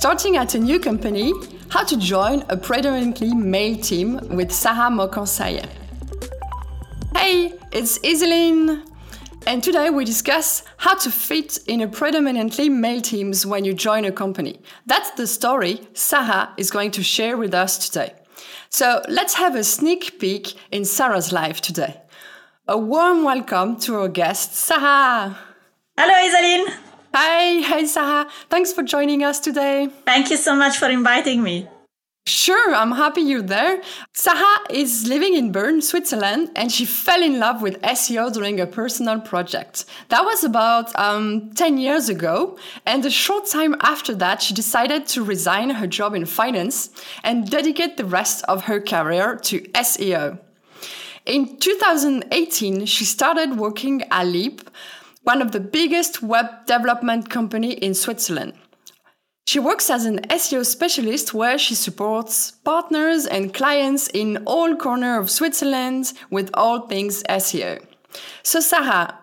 Starting 0.00 0.38
at 0.38 0.54
a 0.54 0.58
new 0.58 0.80
company, 0.80 1.30
how 1.68 1.84
to 1.84 1.94
join 1.98 2.42
a 2.48 2.56
predominantly 2.56 3.34
male 3.34 3.76
team 3.76 4.18
with 4.30 4.50
Sara 4.50 4.88
Moccand-Sayegh. 4.88 5.68
Hey, 7.14 7.52
it's 7.70 7.98
Isaline! 7.98 8.82
And 9.46 9.62
today 9.62 9.90
we 9.90 10.06
discuss 10.06 10.64
how 10.78 10.94
to 10.94 11.10
fit 11.10 11.58
in 11.66 11.82
a 11.82 11.86
predominantly 11.86 12.70
male 12.70 13.02
teams 13.02 13.44
when 13.44 13.66
you 13.66 13.74
join 13.74 14.06
a 14.06 14.10
company. 14.10 14.62
That's 14.86 15.10
the 15.10 15.26
story 15.26 15.86
Sara 15.92 16.54
is 16.56 16.70
going 16.70 16.92
to 16.92 17.02
share 17.02 17.36
with 17.36 17.52
us 17.52 17.86
today. 17.86 18.14
So 18.70 19.02
let's 19.06 19.34
have 19.34 19.54
a 19.54 19.62
sneak 19.62 20.18
peek 20.18 20.54
in 20.70 20.86
Sara's 20.86 21.30
life 21.30 21.60
today. 21.60 22.00
A 22.66 22.78
warm 22.78 23.22
welcome 23.22 23.78
to 23.80 23.96
our 23.96 24.08
guest, 24.08 24.54
Sara. 24.54 25.36
Hello, 25.98 26.14
Isaline. 26.14 26.89
Hi, 27.12 27.60
hi, 27.62 27.84
Sara. 27.86 28.28
Thanks 28.48 28.72
for 28.72 28.84
joining 28.84 29.24
us 29.24 29.40
today. 29.40 29.88
Thank 30.04 30.30
you 30.30 30.36
so 30.36 30.54
much 30.54 30.78
for 30.78 30.88
inviting 30.88 31.42
me. 31.42 31.66
Sure, 32.24 32.72
I'm 32.72 32.92
happy 32.92 33.22
you're 33.22 33.42
there. 33.42 33.82
Sara 34.14 34.60
is 34.70 35.08
living 35.08 35.34
in 35.34 35.50
Bern, 35.50 35.82
Switzerland, 35.82 36.50
and 36.54 36.70
she 36.70 36.84
fell 36.84 37.20
in 37.20 37.40
love 37.40 37.62
with 37.62 37.82
SEO 37.82 38.32
during 38.32 38.60
a 38.60 38.66
personal 38.66 39.20
project. 39.20 39.86
That 40.10 40.24
was 40.24 40.44
about 40.44 40.96
um, 40.96 41.50
10 41.54 41.78
years 41.78 42.08
ago, 42.08 42.56
and 42.86 43.04
a 43.04 43.10
short 43.10 43.46
time 43.46 43.74
after 43.80 44.14
that, 44.14 44.40
she 44.40 44.54
decided 44.54 45.08
to 45.08 45.24
resign 45.24 45.70
her 45.70 45.88
job 45.88 46.14
in 46.14 46.26
finance 46.26 46.90
and 47.24 47.50
dedicate 47.50 47.96
the 47.96 48.04
rest 48.04 48.44
of 48.44 48.66
her 48.66 48.80
career 48.80 49.34
to 49.34 49.62
SEO. 49.72 50.38
In 51.26 51.58
2018, 51.58 52.86
she 52.86 53.04
started 53.04 53.58
working 53.58 54.02
at 54.12 54.26
Liip, 54.26 54.70
one 55.22 55.42
of 55.42 55.52
the 55.52 55.60
biggest 55.60 56.22
web 56.22 56.66
development 56.66 57.28
company 57.28 57.72
in 57.72 57.94
Switzerland. 57.94 58.54
She 59.46 59.58
works 59.58 59.90
as 59.90 60.04
an 60.06 60.20
SEO 60.28 60.64
specialist 60.64 61.34
where 61.34 61.58
she 61.58 61.74
supports 61.74 62.52
partners 62.52 63.26
and 63.26 63.52
clients 63.52 64.08
in 64.08 64.44
all 64.46 64.76
corners 64.76 65.20
of 65.20 65.30
Switzerland 65.30 66.12
with 66.30 66.50
all 66.54 66.86
things 66.86 67.24
SEO. 67.24 67.84
So 68.42 68.60
Sara, 68.60 69.18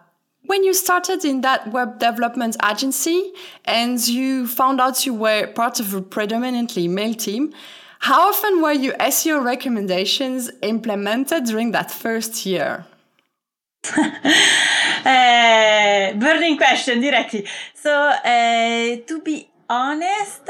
when 0.45 0.63
you 0.63 0.73
started 0.73 1.23
in 1.23 1.41
that 1.41 1.71
web 1.71 1.99
development 1.99 2.57
agency 2.69 3.31
and 3.65 4.05
you 4.05 4.47
found 4.47 4.81
out 4.81 5.05
you 5.05 5.13
were 5.13 5.47
part 5.47 5.79
of 5.79 5.93
a 5.93 6.01
predominantly 6.01 6.87
male 6.87 7.13
team, 7.13 7.53
how 7.99 8.29
often 8.29 8.61
were 8.61 8.73
your 8.73 8.95
SEO 8.95 9.43
recommendations 9.43 10.51
implemented 10.61 11.45
during 11.45 11.71
that 11.71 11.89
first 11.89 12.45
year? 12.45 12.85
uh, 15.07 16.13
burning 16.13 16.57
question 16.57 16.99
directly. 17.01 17.45
So, 17.73 17.91
uh, 17.93 18.97
to 19.07 19.21
be 19.23 19.49
honest, 19.69 20.41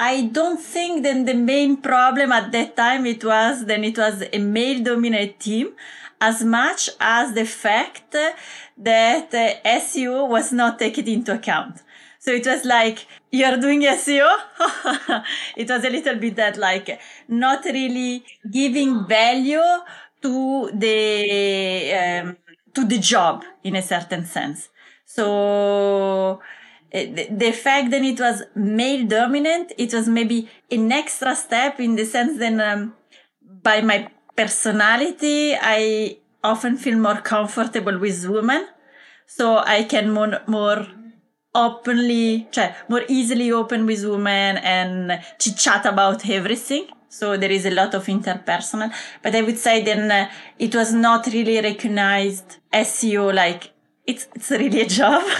I 0.00 0.28
don't 0.32 0.60
think 0.60 1.02
that 1.04 1.26
the 1.26 1.34
main 1.34 1.76
problem 1.76 2.32
at 2.32 2.50
that 2.52 2.76
time 2.76 3.06
it 3.06 3.24
was 3.24 3.66
then 3.66 3.84
it 3.84 3.96
was 3.96 4.24
a 4.32 4.38
male 4.38 4.82
dominated 4.82 5.38
team 5.38 5.68
as 6.20 6.42
much 6.44 6.88
as 7.00 7.34
the 7.34 7.44
fact 7.44 8.12
that 8.12 9.34
uh, 9.34 9.68
SEO 9.68 10.28
was 10.28 10.52
not 10.52 10.78
taken 10.78 11.06
into 11.08 11.34
account. 11.34 11.82
So 12.18 12.30
it 12.30 12.46
was 12.46 12.64
like, 12.64 13.06
you're 13.32 13.56
doing 13.56 13.82
SEO? 13.82 14.30
it 15.56 15.68
was 15.68 15.84
a 15.84 15.90
little 15.90 16.16
bit 16.16 16.36
that 16.36 16.56
like 16.56 17.00
not 17.26 17.64
really 17.64 18.24
giving 18.48 19.06
value 19.06 19.60
to 20.22 20.70
the, 20.72 21.92
um, 22.22 22.36
to 22.74 22.84
the 22.84 22.98
job 22.98 23.44
in 23.62 23.76
a 23.76 23.82
certain 23.82 24.24
sense. 24.24 24.68
So 25.04 26.40
the, 26.92 27.52
fact 27.52 27.90
that 27.90 28.02
it 28.02 28.20
was 28.20 28.42
male 28.54 29.06
dominant, 29.06 29.72
it 29.78 29.92
was 29.92 30.08
maybe 30.08 30.48
an 30.70 30.92
extra 30.92 31.34
step 31.34 31.80
in 31.80 31.96
the 31.96 32.04
sense 32.04 32.38
that 32.38 32.58
um, 32.60 32.94
by 33.62 33.80
my 33.80 34.08
personality, 34.36 35.54
I 35.54 36.18
often 36.42 36.76
feel 36.76 36.98
more 36.98 37.20
comfortable 37.20 37.98
with 37.98 38.26
women. 38.26 38.66
So 39.26 39.58
I 39.58 39.84
can 39.84 40.12
more, 40.12 40.40
more 40.46 40.86
openly, 41.54 42.48
more 42.88 43.02
easily 43.08 43.52
open 43.52 43.86
with 43.86 44.04
women 44.04 44.58
and 44.58 45.22
chit 45.38 45.56
chat 45.56 45.86
about 45.86 46.28
everything. 46.28 46.88
So 47.12 47.36
there 47.36 47.50
is 47.50 47.66
a 47.66 47.70
lot 47.70 47.92
of 47.94 48.06
interpersonal, 48.06 48.90
but 49.22 49.34
I 49.34 49.42
would 49.42 49.58
say 49.58 49.82
then 49.82 50.10
uh, 50.10 50.30
it 50.58 50.74
was 50.74 50.94
not 50.94 51.26
really 51.26 51.60
recognized 51.60 52.56
SEO 52.72 53.34
like 53.34 53.70
it's, 54.06 54.26
it's 54.34 54.50
really 54.50 54.80
a 54.80 54.86
job. 54.86 55.22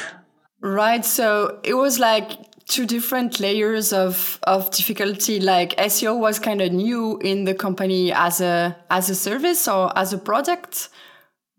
Right. 0.64 1.04
So 1.04 1.58
it 1.64 1.74
was 1.74 1.98
like 1.98 2.30
two 2.66 2.86
different 2.86 3.40
layers 3.40 3.92
of, 3.92 4.38
of 4.44 4.70
difficulty. 4.70 5.40
Like 5.40 5.76
SEO 5.76 6.16
was 6.16 6.38
kind 6.38 6.60
of 6.60 6.70
new 6.70 7.18
in 7.18 7.42
the 7.42 7.54
company 7.54 8.12
as 8.12 8.40
a 8.40 8.76
as 8.88 9.10
a 9.10 9.16
service 9.16 9.66
or 9.66 9.90
as 9.98 10.12
a 10.12 10.18
product. 10.18 10.88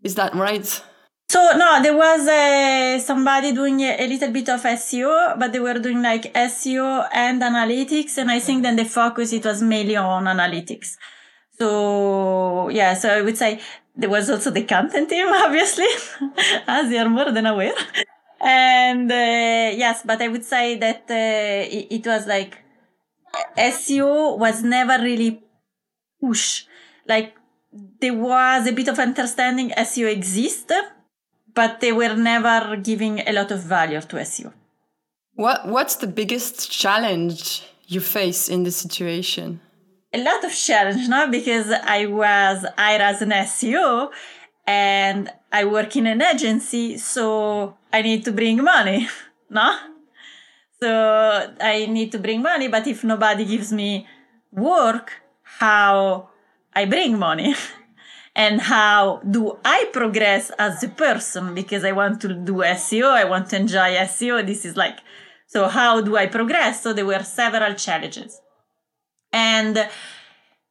Is 0.02 0.14
that 0.14 0.34
right? 0.34 0.82
So 1.34 1.40
no, 1.56 1.82
there 1.82 1.96
was 1.96 2.28
uh, 2.28 3.00
somebody 3.00 3.50
doing 3.50 3.80
a, 3.80 4.06
little 4.06 4.30
bit 4.30 4.48
of 4.48 4.62
SEO, 4.62 5.36
but 5.36 5.52
they 5.52 5.58
were 5.58 5.80
doing 5.80 6.00
like 6.00 6.32
SEO 6.32 7.08
and 7.12 7.42
analytics, 7.42 8.18
and 8.18 8.30
I 8.30 8.38
think 8.38 8.62
then 8.62 8.76
the 8.76 8.84
focus 8.84 9.32
it 9.32 9.44
was 9.44 9.60
mainly 9.60 9.96
on 9.96 10.26
analytics. 10.26 10.96
So 11.58 12.68
yeah, 12.68 12.94
so 12.94 13.08
I 13.08 13.22
would 13.22 13.36
say 13.36 13.60
there 13.96 14.10
was 14.10 14.30
also 14.30 14.52
the 14.52 14.62
content 14.62 15.08
team, 15.08 15.26
obviously, 15.46 15.88
as 16.68 16.88
you 16.92 16.98
are 16.98 17.08
more 17.08 17.32
than 17.32 17.46
aware 17.46 17.74
and 18.40 19.10
uh, 19.10 19.70
yes 19.82 20.02
but 20.04 20.20
i 20.20 20.28
would 20.28 20.44
say 20.44 20.76
that 20.76 21.04
uh, 21.08 21.76
it, 21.76 21.86
it, 21.90 22.06
was 22.06 22.26
like 22.26 22.62
seo 23.56 24.36
was 24.38 24.62
never 24.62 25.02
really 25.02 25.42
push 26.20 26.64
like 27.08 27.34
there 28.00 28.12
was 28.12 28.66
a 28.66 28.72
bit 28.72 28.88
of 28.88 28.98
understanding 28.98 29.70
seo 29.78 30.12
exists 30.12 30.72
but 31.54 31.80
they 31.80 31.92
were 31.92 32.14
never 32.14 32.76
giving 32.76 33.20
a 33.26 33.32
lot 33.32 33.50
of 33.50 33.60
value 33.60 34.00
to 34.00 34.16
seo 34.16 34.52
what 35.34 35.66
what's 35.66 35.96
the 35.96 36.06
biggest 36.06 36.70
challenge 36.70 37.62
you 37.86 38.00
face 38.00 38.48
in 38.48 38.62
this 38.64 38.76
situation 38.76 39.60
a 40.12 40.22
lot 40.22 40.44
of 40.44 40.52
challenge 40.52 41.08
no 41.08 41.28
because 41.30 41.70
i 41.98 42.06
was 42.06 42.64
hired 42.76 43.00
as 43.00 43.22
an 43.22 43.30
seo 43.30 44.10
and 44.66 45.30
I 45.52 45.64
work 45.64 45.96
in 45.96 46.06
an 46.06 46.22
agency, 46.22 46.96
so 46.98 47.76
I 47.92 48.02
need 48.02 48.24
to 48.24 48.32
bring 48.32 48.62
money, 48.62 49.08
no? 49.50 49.78
So 50.80 51.54
I 51.60 51.86
need 51.86 52.12
to 52.12 52.18
bring 52.18 52.42
money, 52.42 52.68
but 52.68 52.86
if 52.86 53.04
nobody 53.04 53.44
gives 53.44 53.72
me 53.72 54.06
work, 54.50 55.12
how 55.42 56.30
I 56.74 56.84
bring 56.86 57.18
money? 57.18 57.54
and 58.36 58.60
how 58.60 59.20
do 59.30 59.58
I 59.64 59.88
progress 59.92 60.50
as 60.58 60.82
a 60.82 60.88
person? 60.88 61.54
Because 61.54 61.84
I 61.84 61.92
want 61.92 62.20
to 62.22 62.34
do 62.34 62.54
SEO, 62.54 63.08
I 63.08 63.24
want 63.24 63.50
to 63.50 63.56
enjoy 63.56 63.94
SEO. 63.94 64.44
This 64.44 64.64
is 64.64 64.76
like, 64.76 64.98
so 65.46 65.68
how 65.68 66.00
do 66.00 66.16
I 66.16 66.26
progress? 66.26 66.82
So 66.82 66.92
there 66.92 67.06
were 67.06 67.22
several 67.22 67.74
challenges. 67.74 68.40
And 69.32 69.88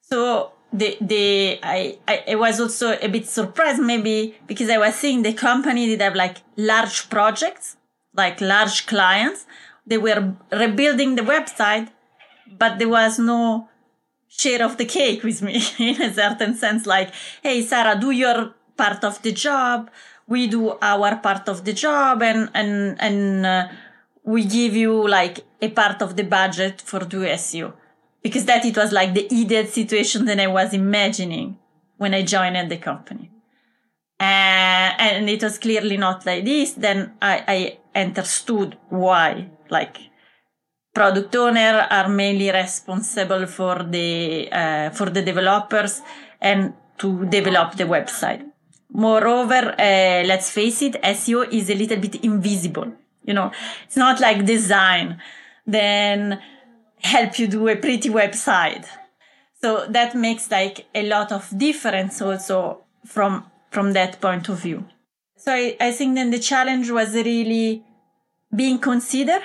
so 0.02 0.52
the 0.74 0.98
the 1.00 1.60
I, 1.64 2.00
I, 2.08 2.24
I 2.32 2.36
was 2.36 2.60
also 2.60 2.98
a 3.00 3.08
bit 3.08 3.28
surprised 3.28 3.82
maybe 3.82 4.36
because 4.48 4.70
I 4.70 4.78
was 4.78 4.96
seeing 4.96 5.22
the 5.22 5.34
company 5.34 5.86
did 5.86 6.02
have 6.02 6.16
like 6.16 6.38
large 6.58 7.10
projects, 7.10 7.78
like 8.14 8.42
large 8.42 8.88
clients. 8.88 9.46
They 9.86 9.98
were 9.98 10.34
rebuilding 10.52 11.16
the 11.16 11.22
website, 11.22 11.90
but 12.58 12.80
there 12.80 12.90
was 12.90 13.20
no 13.20 13.70
share 14.38 14.64
of 14.64 14.78
the 14.78 14.86
cake 14.86 15.24
with 15.24 15.42
me 15.42 15.62
in 15.80 16.02
a 16.02 16.14
certain 16.14 16.56
sense. 16.56 16.86
Like, 16.86 17.14
hey, 17.42 17.62
Sara, 17.62 18.00
do 18.00 18.12
your 18.12 18.54
part 18.76 19.04
of 19.04 19.22
the 19.22 19.32
job. 19.32 19.90
We 20.28 20.48
do 20.48 20.78
our 20.82 21.18
part 21.18 21.50
of 21.50 21.66
the 21.66 21.74
job, 21.74 22.24
and 22.24 22.50
and 22.54 22.96
and 23.00 23.46
uh, 23.46 23.68
we 24.24 24.46
give 24.46 24.76
you 24.76 25.08
like 25.08 25.42
a 25.62 25.70
part 25.70 26.02
of 26.02 26.16
the 26.16 26.24
budget 26.24 26.82
for 26.82 27.00
do 27.00 27.26
SEO 27.26 27.74
because 28.22 28.46
that 28.46 28.66
it 28.66 28.78
was 28.78 28.92
like 28.92 29.14
the 29.14 29.28
ideal 29.32 29.66
situation 29.66 30.26
that 30.26 30.40
I 30.40 30.48
was 30.48 30.74
imagining 30.74 31.58
when 31.98 32.14
I 32.14 32.24
joined 32.24 32.72
the 32.72 32.78
company. 32.78 33.30
Uh, 34.20 34.96
and 34.98 35.30
it 35.30 35.44
was 35.44 35.58
clearly 35.58 35.98
not 35.98 36.26
like 36.26 36.46
this. 36.46 36.72
Then 36.74 37.14
I, 37.22 37.78
I 37.96 38.00
understood 38.00 38.78
why. 38.90 39.50
Like 39.70 39.98
product 40.94 41.36
owner 41.36 41.88
are 41.90 42.10
mainly 42.10 42.52
responsible 42.52 43.46
for 43.48 43.84
the 43.84 44.50
uh, 44.52 44.90
for 44.92 45.10
the 45.10 45.22
developers 45.22 46.02
and 46.40 46.74
to 46.98 47.26
develop 47.26 47.76
the 47.76 47.86
website. 47.86 48.44
Moreover, 48.92 49.74
uh, 49.80 50.24
let's 50.26 50.52
face 50.52 50.84
it, 50.84 51.02
SEO 51.02 51.52
is 51.52 51.70
a 51.70 51.76
little 51.76 51.98
bit 51.98 52.24
invisible. 52.24 52.94
You 53.26 53.34
know, 53.34 53.52
it's 53.86 53.98
not 53.98 54.20
like 54.20 54.46
design. 54.46 55.20
Then 55.66 56.40
help 57.00 57.40
you 57.40 57.48
do 57.48 57.68
a 57.68 57.76
pretty 57.76 58.10
website. 58.10 58.86
So 59.62 59.86
that 59.88 60.14
makes 60.16 60.52
like 60.52 60.86
a 60.94 61.08
lot 61.08 61.32
of 61.32 61.58
difference 61.58 62.22
also 62.22 62.84
from 63.06 63.46
from 63.72 63.94
that 63.94 64.22
point 64.22 64.50
of 64.50 64.60
view. 64.60 64.86
So 65.38 65.52
I, 65.52 65.76
I 65.80 65.92
think 65.92 66.16
then 66.16 66.30
the 66.32 66.40
challenge 66.40 66.92
was 66.92 67.16
really 67.16 67.84
being 68.56 68.78
considered, 68.78 69.42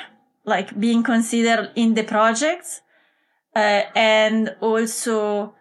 like 0.48 0.78
being 0.78 1.02
considered 1.02 1.70
in 1.74 1.94
the 1.94 2.04
projects 2.04 2.80
uh, 3.54 3.82
and 3.94 4.56
also 4.60 5.54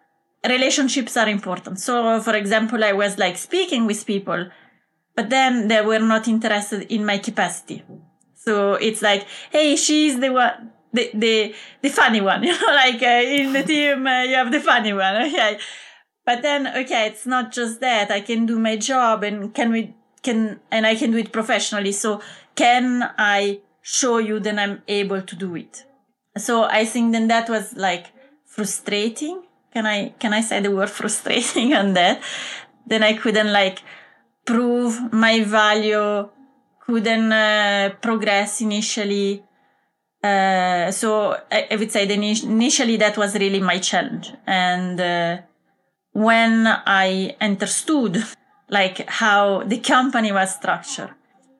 relationships 0.47 1.17
are 1.17 1.27
important. 1.29 1.79
So 1.79 2.21
for 2.21 2.35
example 2.35 2.83
i 2.83 2.93
was 2.93 3.17
like 3.17 3.37
speaking 3.37 3.85
with 3.85 4.05
people 4.05 4.49
but 5.15 5.29
then 5.29 5.67
they 5.67 5.81
were 5.81 5.99
not 5.99 6.27
interested 6.27 6.91
in 6.93 7.05
my 7.05 7.17
capacity. 7.17 7.83
So 8.35 8.73
it's 8.75 9.01
like 9.01 9.27
hey 9.51 9.75
she's 9.75 10.19
the 10.19 10.31
one 10.31 10.71
the 10.93 11.09
the, 11.13 11.55
the 11.81 11.89
funny 11.89 12.21
one 12.21 12.43
you 12.47 12.53
know 12.59 12.67
like 12.67 13.01
uh, 13.01 13.23
in 13.39 13.53
the 13.53 13.63
team 13.63 14.07
uh, 14.07 14.23
you 14.23 14.35
have 14.35 14.51
the 14.51 14.59
funny 14.61 14.93
one 14.93 15.15
okay. 15.27 15.59
But 16.25 16.41
then 16.41 16.67
okay 16.67 17.07
it's 17.07 17.25
not 17.25 17.51
just 17.51 17.79
that. 17.81 18.11
I 18.11 18.21
can 18.21 18.45
do 18.45 18.59
my 18.59 18.75
job 18.77 19.23
and 19.23 19.53
can 19.53 19.71
we 19.71 19.95
can 20.23 20.59
and 20.71 20.85
i 20.85 20.95
can 20.95 21.11
do 21.11 21.17
it 21.17 21.31
professionally. 21.31 21.91
So 21.91 22.21
can 22.55 23.11
i 23.17 23.61
show 23.87 24.17
you 24.17 24.39
that 24.39 24.59
i'm 24.59 24.81
able 24.87 25.21
to 25.21 25.35
do 25.35 25.55
it. 25.55 25.85
So 26.37 26.63
i 26.63 26.83
think 26.85 27.13
then 27.13 27.27
that 27.27 27.49
was 27.49 27.75
like 27.75 28.07
frustrating. 28.45 29.43
Can 29.73 29.85
i 29.85 30.09
can 30.19 30.33
i 30.33 30.41
say 30.41 30.59
the 30.59 30.71
word 30.71 30.89
frustrating 30.99 31.73
on 31.73 31.93
that? 31.93 32.21
Then 32.85 33.03
i 33.03 33.13
couldn't 33.13 33.51
like 33.51 33.79
prove 34.45 35.13
my 35.13 35.43
value 35.43 36.29
couldn't 36.85 37.33
uh, 37.33 37.89
progress 38.01 38.61
initially. 38.61 39.43
Uh, 40.23 40.89
so 40.89 41.37
I, 41.51 41.67
I, 41.69 41.75
would 41.75 41.91
say 41.91 42.05
that 42.05 42.13
initially 42.13 42.95
that 42.95 43.17
was 43.17 43.35
really 43.35 43.59
my 43.59 43.77
challenge. 43.77 44.31
And 44.45 44.99
uh, 44.99 45.37
when 46.17 46.65
i 46.65 47.35
understood 47.39 48.23
like 48.69 49.07
how 49.07 49.61
the 49.63 49.77
company 49.77 50.31
was 50.31 50.55
structured 50.55 51.13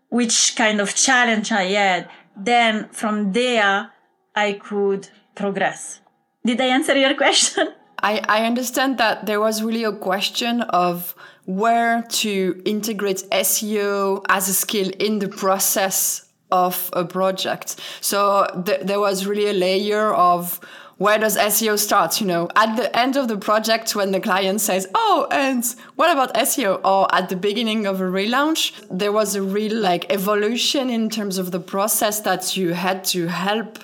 which 0.09 0.56
kind 0.56 0.80
of 0.80 0.94
challenge 0.95 1.51
i 1.51 1.63
had 1.63 2.09
then 2.36 2.88
from 2.89 3.31
there 3.33 3.92
i 4.36 4.54
could 4.54 5.09
progress 5.36 6.01
did 6.45 6.59
i 6.62 6.65
answer 6.65 6.95
your 6.95 7.13
question 7.24 7.68
I, 8.00 8.21
I 8.30 8.45
understand 8.45 9.00
that 9.00 9.25
there 9.25 9.39
was 9.39 9.63
really 9.63 9.83
a 9.83 9.92
question 9.92 10.62
of 10.62 11.15
where 11.45 12.04
to 12.04 12.62
integrate 12.63 13.24
SEO 13.31 14.24
as 14.30 14.48
a 14.48 14.54
skill 14.54 14.92
in 15.00 15.18
the 15.19 15.30
process 15.30 16.27
of 16.51 16.89
a 16.94 17.06
project. 17.06 17.77
So 18.01 18.45
th- 18.65 18.81
there 18.81 19.00
was 19.00 19.25
really 19.25 19.48
a 19.48 19.53
layer 19.53 20.13
of 20.13 20.60
where 20.98 21.20
does 21.20 21.38
SEO 21.38 21.78
start? 21.78 22.20
You 22.20 22.28
know, 22.28 22.50
at 22.56 22.76
the 22.76 22.96
end 22.98 23.18
of 23.18 23.28
the 23.28 23.38
project 23.38 23.96
when 23.96 24.12
the 24.12 24.20
client 24.20 24.62
says, 24.62 24.88
"Oh, 24.96 25.28
and 25.32 25.64
what 25.96 26.12
about 26.12 26.34
SEO?" 26.36 26.82
or 26.84 27.14
at 27.14 27.30
the 27.30 27.36
beginning 27.36 27.86
of 27.86 28.02
a 28.02 28.06
relaunch, 28.06 28.74
there 28.90 29.12
was 29.12 29.36
a 29.36 29.42
real 29.42 29.76
like 29.76 30.12
evolution 30.12 30.90
in 30.90 31.10
terms 31.10 31.38
of 31.38 31.52
the 31.52 31.60
process 31.60 32.20
that 32.22 32.58
you 32.58 32.74
had 32.74 33.04
to 33.06 33.28
help 33.28 33.80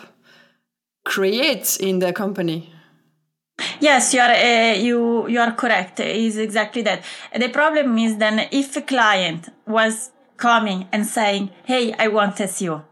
create 1.06 1.78
in 1.80 2.00
the 2.00 2.14
company. 2.14 2.74
Yes, 3.80 4.14
you 4.14 4.20
are 4.20 4.32
uh, 4.32 4.74
you 4.74 5.28
you 5.28 5.40
are 5.40 5.52
correct. 5.52 6.00
Is 6.00 6.38
exactly 6.38 6.82
that. 6.84 7.04
The 7.38 7.50
problem 7.50 7.98
is 7.98 8.18
then 8.18 8.48
if 8.52 8.76
a 8.76 8.82
client 8.82 9.50
was 9.68 10.12
coming 10.38 10.88
and 10.92 11.06
saying, 11.06 11.52
"Hey, 11.66 11.94
I 11.94 12.08
want 12.08 12.38
SEO," 12.38 12.84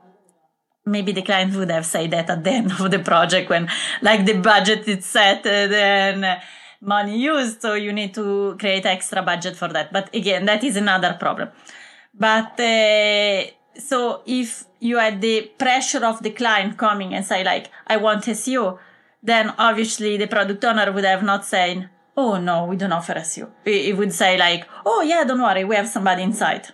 maybe 0.86 1.12
the 1.12 1.22
client 1.22 1.56
would 1.56 1.70
have 1.72 1.86
said 1.86 2.12
that 2.12 2.30
at 2.30 2.44
the 2.44 2.52
end 2.60 2.72
of 2.72 2.92
the 2.92 3.00
project 3.00 3.50
when, 3.50 3.70
like, 4.02 4.26
the 4.26 4.38
budget 4.38 4.88
is 4.88 5.06
set 5.06 5.46
and 5.46 6.42
money 6.82 7.20
used, 7.20 7.62
so 7.62 7.74
you 7.74 7.94
need 7.94 8.14
to 8.14 8.56
create 8.60 8.86
extra 8.86 9.22
budget 9.22 9.56
for 9.56 9.68
that. 9.70 9.94
But 9.94 10.14
again, 10.14 10.46
that 10.46 10.64
is 10.64 10.76
another 10.76 11.14
problem. 11.20 11.50
But 12.14 12.60
uh, 12.60 13.44
so 13.80 14.22
if 14.26 14.66
you 14.80 14.98
had 14.98 15.22
the 15.22 15.52
pressure 15.58 16.06
of 16.06 16.22
the 16.24 16.32
client 16.32 16.78
coming 16.78 17.14
and 17.14 17.24
say 17.24 17.44
like, 17.44 17.70
"I 17.88 17.98
want 17.98 18.26
SEO," 18.26 18.80
then 19.24 19.54
obviously 19.58 20.18
the 20.18 20.28
product 20.28 20.64
owner 20.66 20.92
would 20.92 21.06
have 21.06 21.24
not 21.24 21.46
said, 21.46 21.90
oh 22.18 22.38
no, 22.38 22.66
we 22.66 22.76
don't 22.76 22.92
offer 22.92 23.14
SEO. 23.14 23.50
It 23.66 23.98
would 23.98 24.14
say 24.14 24.38
like, 24.38 24.68
oh 24.86 25.02
yeah, 25.02 25.24
don't 25.24 25.42
worry, 25.42 25.64
we 25.64 25.76
have 25.76 25.88
somebody 25.88 26.24
inside. 26.24 26.68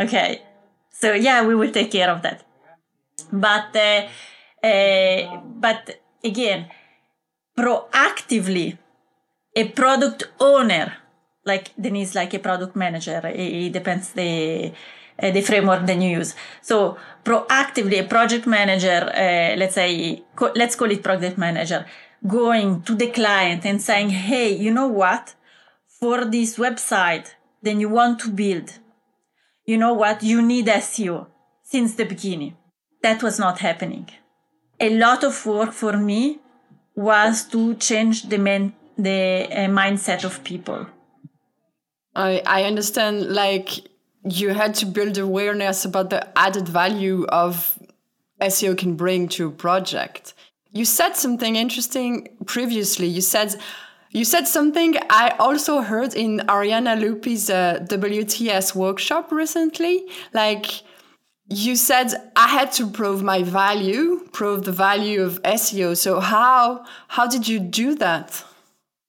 Okay. 0.00 0.42
So 0.90 1.12
yeah, 1.12 1.46
we 1.46 1.54
will 1.54 1.70
take 1.70 1.90
care 1.90 2.10
of 2.10 2.22
that. 2.22 2.44
But, 3.32 3.74
uh, 3.76 4.06
uh, 4.66 5.40
but 5.44 6.00
again, 6.22 6.66
proactively, 7.56 8.78
a 9.56 9.68
product 9.68 10.24
owner, 10.40 10.92
like 11.44 11.70
Denise, 11.80 12.14
like 12.14 12.34
a 12.34 12.38
product 12.38 12.74
manager, 12.74 13.20
it 13.24 13.72
depends 13.72 14.12
the, 14.12 14.72
uh, 15.22 15.30
the 15.30 15.40
framework 15.42 15.86
that 15.86 16.00
you 16.00 16.10
use. 16.18 16.34
So 16.60 16.96
proactively, 17.24 18.00
a 18.00 18.04
project 18.04 18.46
manager, 18.46 19.10
uh, 19.14 19.56
let's 19.56 19.74
say, 19.74 20.24
co- 20.34 20.52
let's 20.56 20.74
call 20.74 20.90
it 20.90 21.02
project 21.02 21.38
manager, 21.38 21.86
going 22.26 22.82
to 22.82 22.94
the 22.94 23.08
client 23.08 23.64
and 23.64 23.80
saying, 23.80 24.10
"Hey, 24.10 24.54
you 24.54 24.72
know 24.72 24.88
what? 24.88 25.34
For 26.00 26.24
this 26.24 26.58
website, 26.58 27.34
then 27.62 27.80
you 27.80 27.88
want 27.88 28.18
to 28.20 28.30
build, 28.30 28.72
you 29.66 29.78
know 29.78 29.94
what? 29.94 30.22
You 30.22 30.42
need 30.42 30.66
SEO 30.68 31.28
since 31.62 31.94
the 31.94 32.04
beginning." 32.04 32.56
That 33.04 33.22
was 33.22 33.38
not 33.38 33.58
happening. 33.58 34.08
A 34.80 34.88
lot 34.96 35.24
of 35.24 35.44
work 35.44 35.72
for 35.72 35.94
me 36.10 36.38
was 36.94 37.44
to 37.48 37.74
change 37.74 38.22
the 38.30 38.38
man, 38.38 38.72
the 38.96 39.46
uh, 39.50 39.68
mindset 39.80 40.24
of 40.24 40.42
people. 40.42 40.86
I 42.14 42.42
I 42.46 42.64
understand 42.64 43.14
like 43.42 43.68
you 44.40 44.54
had 44.54 44.72
to 44.76 44.86
build 44.86 45.18
awareness 45.18 45.84
about 45.84 46.08
the 46.08 46.22
added 46.46 46.66
value 46.66 47.26
of 47.28 47.78
SEO 48.40 48.72
can 48.82 48.96
bring 48.96 49.28
to 49.36 49.48
a 49.48 49.50
project. 49.66 50.32
You 50.72 50.86
said 50.86 51.12
something 51.14 51.56
interesting 51.56 52.12
previously. 52.46 53.06
You 53.06 53.20
said 53.20 53.50
you 54.18 54.24
said 54.24 54.46
something 54.48 54.94
I 55.10 55.26
also 55.38 55.82
heard 55.82 56.14
in 56.14 56.30
Ariana 56.54 56.94
Lupi's 57.04 57.50
uh, 57.50 57.84
WTS 57.86 58.74
workshop 58.74 59.30
recently. 59.30 60.06
Like 60.32 60.66
you 61.48 61.76
said, 61.76 62.14
I 62.36 62.48
had 62.48 62.72
to 62.72 62.88
prove 62.88 63.22
my 63.22 63.42
value, 63.42 64.26
prove 64.32 64.64
the 64.64 64.72
value 64.72 65.22
of 65.22 65.42
SEO. 65.42 65.96
So 65.96 66.20
how 66.20 66.84
how 67.08 67.26
did 67.26 67.46
you 67.46 67.60
do 67.60 67.94
that? 67.96 68.44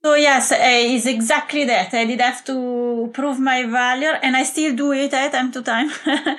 So 0.03 0.13
yes, 0.13 0.51
uh, 0.51 0.57
it's 0.59 1.07
exactly 1.07 1.65
that. 1.65 1.91
I 1.93 2.05
did 2.05 2.21
have 2.21 2.45
to 2.45 3.09
prove 3.13 3.39
my 3.39 3.65
value, 3.65 4.13
and 4.21 4.37
I 4.37 4.43
still 4.43 4.75
do 4.75 4.91
it 4.91 5.13
at 5.13 5.31
time 5.31 5.51
to 5.53 5.61
time. 5.63 5.89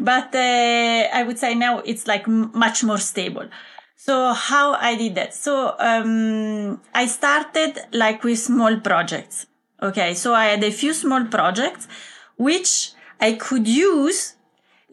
but 0.00 0.34
uh, 0.34 1.08
I 1.18 1.22
would 1.24 1.38
say 1.38 1.54
now 1.54 1.78
it's 1.80 2.08
like 2.08 2.26
much 2.26 2.82
more 2.82 2.98
stable. 2.98 3.46
So 3.96 4.32
how 4.32 4.72
I 4.74 4.96
did 4.96 5.14
that? 5.14 5.32
So 5.32 5.76
um, 5.78 6.80
I 6.92 7.06
started 7.06 7.78
like 7.92 8.24
with 8.24 8.38
small 8.38 8.80
projects. 8.80 9.46
Okay, 9.80 10.14
so 10.14 10.34
I 10.34 10.46
had 10.46 10.64
a 10.64 10.72
few 10.72 10.92
small 10.92 11.24
projects 11.26 11.86
which 12.36 12.92
I 13.20 13.34
could 13.34 13.68
use 13.68 14.34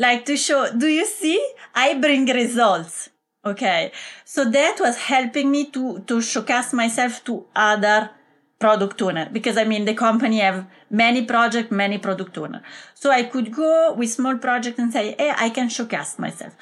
like 0.05 0.25
to 0.25 0.35
show. 0.37 0.61
Do 0.83 0.87
you 0.87 1.05
see? 1.05 1.39
I 1.75 1.87
bring 2.05 2.25
results 2.43 3.09
Okay. 3.45 3.91
So 4.25 4.49
that 4.49 4.77
was 4.79 4.97
helping 4.97 5.51
me 5.51 5.65
to, 5.71 5.99
to 6.01 6.21
showcase 6.21 6.73
myself 6.73 7.23
to 7.25 7.45
other 7.55 8.11
product 8.59 9.01
owner 9.01 9.27
because 9.31 9.57
I 9.57 9.63
mean 9.63 9.85
the 9.85 9.95
company 9.95 10.39
have 10.39 10.67
many 10.89 11.25
project, 11.25 11.71
many 11.71 11.97
product 11.97 12.37
owner. 12.37 12.61
So 12.93 13.09
I 13.09 13.23
could 13.23 13.51
go 13.51 13.93
with 13.93 14.11
small 14.11 14.37
project 14.37 14.77
and 14.77 14.93
say, 14.93 15.15
hey, 15.17 15.33
I 15.35 15.49
can 15.49 15.69
showcase 15.69 16.19
myself. 16.19 16.55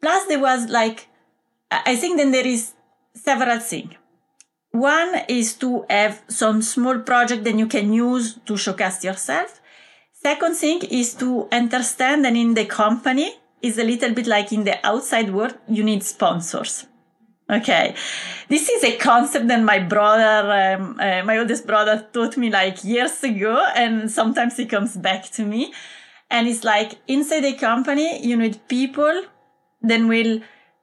Plus 0.00 0.26
there 0.26 0.40
was 0.40 0.68
like, 0.70 1.08
I 1.70 1.96
think 1.96 2.16
then 2.16 2.30
there 2.30 2.46
is 2.46 2.72
several 3.14 3.58
things. 3.58 3.94
One 4.70 5.20
is 5.28 5.54
to 5.56 5.84
have 5.90 6.22
some 6.28 6.62
small 6.62 6.98
project 6.98 7.44
that 7.44 7.56
you 7.56 7.66
can 7.66 7.92
use 7.92 8.38
to 8.46 8.56
showcase 8.56 9.04
yourself. 9.04 9.60
Second 10.24 10.54
thing 10.54 10.80
is 10.90 11.14
to 11.14 11.48
understand 11.52 12.24
that 12.24 12.34
in 12.34 12.54
the 12.54 12.64
company, 12.64 13.34
is 13.64 13.78
a 13.78 13.84
little 13.84 14.12
bit 14.12 14.26
like 14.26 14.52
in 14.52 14.64
the 14.64 14.86
outside 14.86 15.32
world, 15.32 15.54
you 15.68 15.82
need 15.82 16.02
sponsors. 16.02 16.86
Okay, 17.50 17.94
this 18.48 18.68
is 18.70 18.84
a 18.84 18.96
concept 18.96 19.48
that 19.48 19.62
my 19.62 19.78
brother, 19.78 20.76
um, 20.78 20.98
uh, 20.98 21.22
my 21.24 21.38
oldest 21.38 21.66
brother, 21.66 22.06
taught 22.12 22.36
me 22.36 22.50
like 22.50 22.84
years 22.84 23.22
ago, 23.22 23.66
and 23.76 24.10
sometimes 24.10 24.56
he 24.56 24.66
comes 24.66 24.96
back 24.96 25.30
to 25.32 25.44
me. 25.44 25.72
And 26.30 26.48
it's 26.48 26.64
like 26.64 26.92
inside 27.06 27.44
a 27.44 27.54
company, 27.54 28.26
you 28.26 28.36
need 28.36 28.66
people 28.68 29.24
that 29.82 30.00
will 30.00 30.40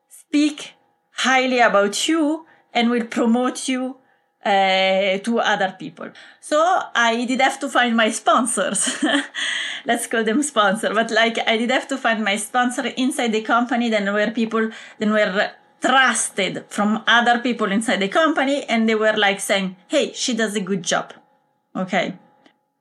speak 0.08 0.74
highly 1.14 1.60
about 1.60 2.08
you 2.08 2.46
and 2.74 2.90
will 2.92 3.06
promote 3.06 3.68
you 3.68 3.98
uh, 4.46 5.18
to 5.20 5.40
other 5.40 5.76
people. 5.78 6.10
So 6.40 6.58
I 6.96 7.26
did 7.26 7.42
have 7.42 7.60
to 7.60 7.70
find 7.70 7.96
my 7.96 8.10
sponsors. 8.12 9.04
Let's 9.86 10.08
call 10.08 10.24
them 10.24 10.42
sponsor. 10.44 10.94
But 10.94 11.12
like 11.12 11.38
I 11.48 11.58
did 11.58 11.72
have 11.72 11.88
to 11.90 11.98
find 11.98 12.24
my 12.24 12.38
sponsor 12.38 12.88
inside 12.88 13.32
the 13.32 13.42
company. 13.42 13.90
Then 13.90 14.12
where 14.14 14.32
people 14.32 14.70
then 15.00 15.12
were 15.12 15.52
trusted 15.82 16.66
from 16.70 17.04
other 17.08 17.40
people 17.40 17.72
inside 17.72 18.00
the 18.00 18.08
company, 18.08 18.64
and 18.66 18.88
they 18.88 18.96
were 18.96 19.18
like 19.18 19.40
saying, 19.40 19.76
"Hey, 19.88 20.14
she 20.14 20.34
does 20.34 20.56
a 20.56 20.62
good 20.62 20.84
job." 20.84 21.14
Okay. 21.76 22.18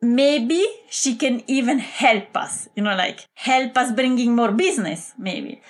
Maybe 0.03 0.67
she 0.89 1.15
can 1.17 1.43
even 1.47 1.79
help 1.79 2.35
us, 2.35 2.71
you 2.75 2.83
know, 2.83 2.97
like 2.97 3.27
help 3.35 3.77
us 3.77 3.93
bringing 3.93 4.35
more 4.35 4.51
business, 4.51 5.13
maybe. 5.19 5.61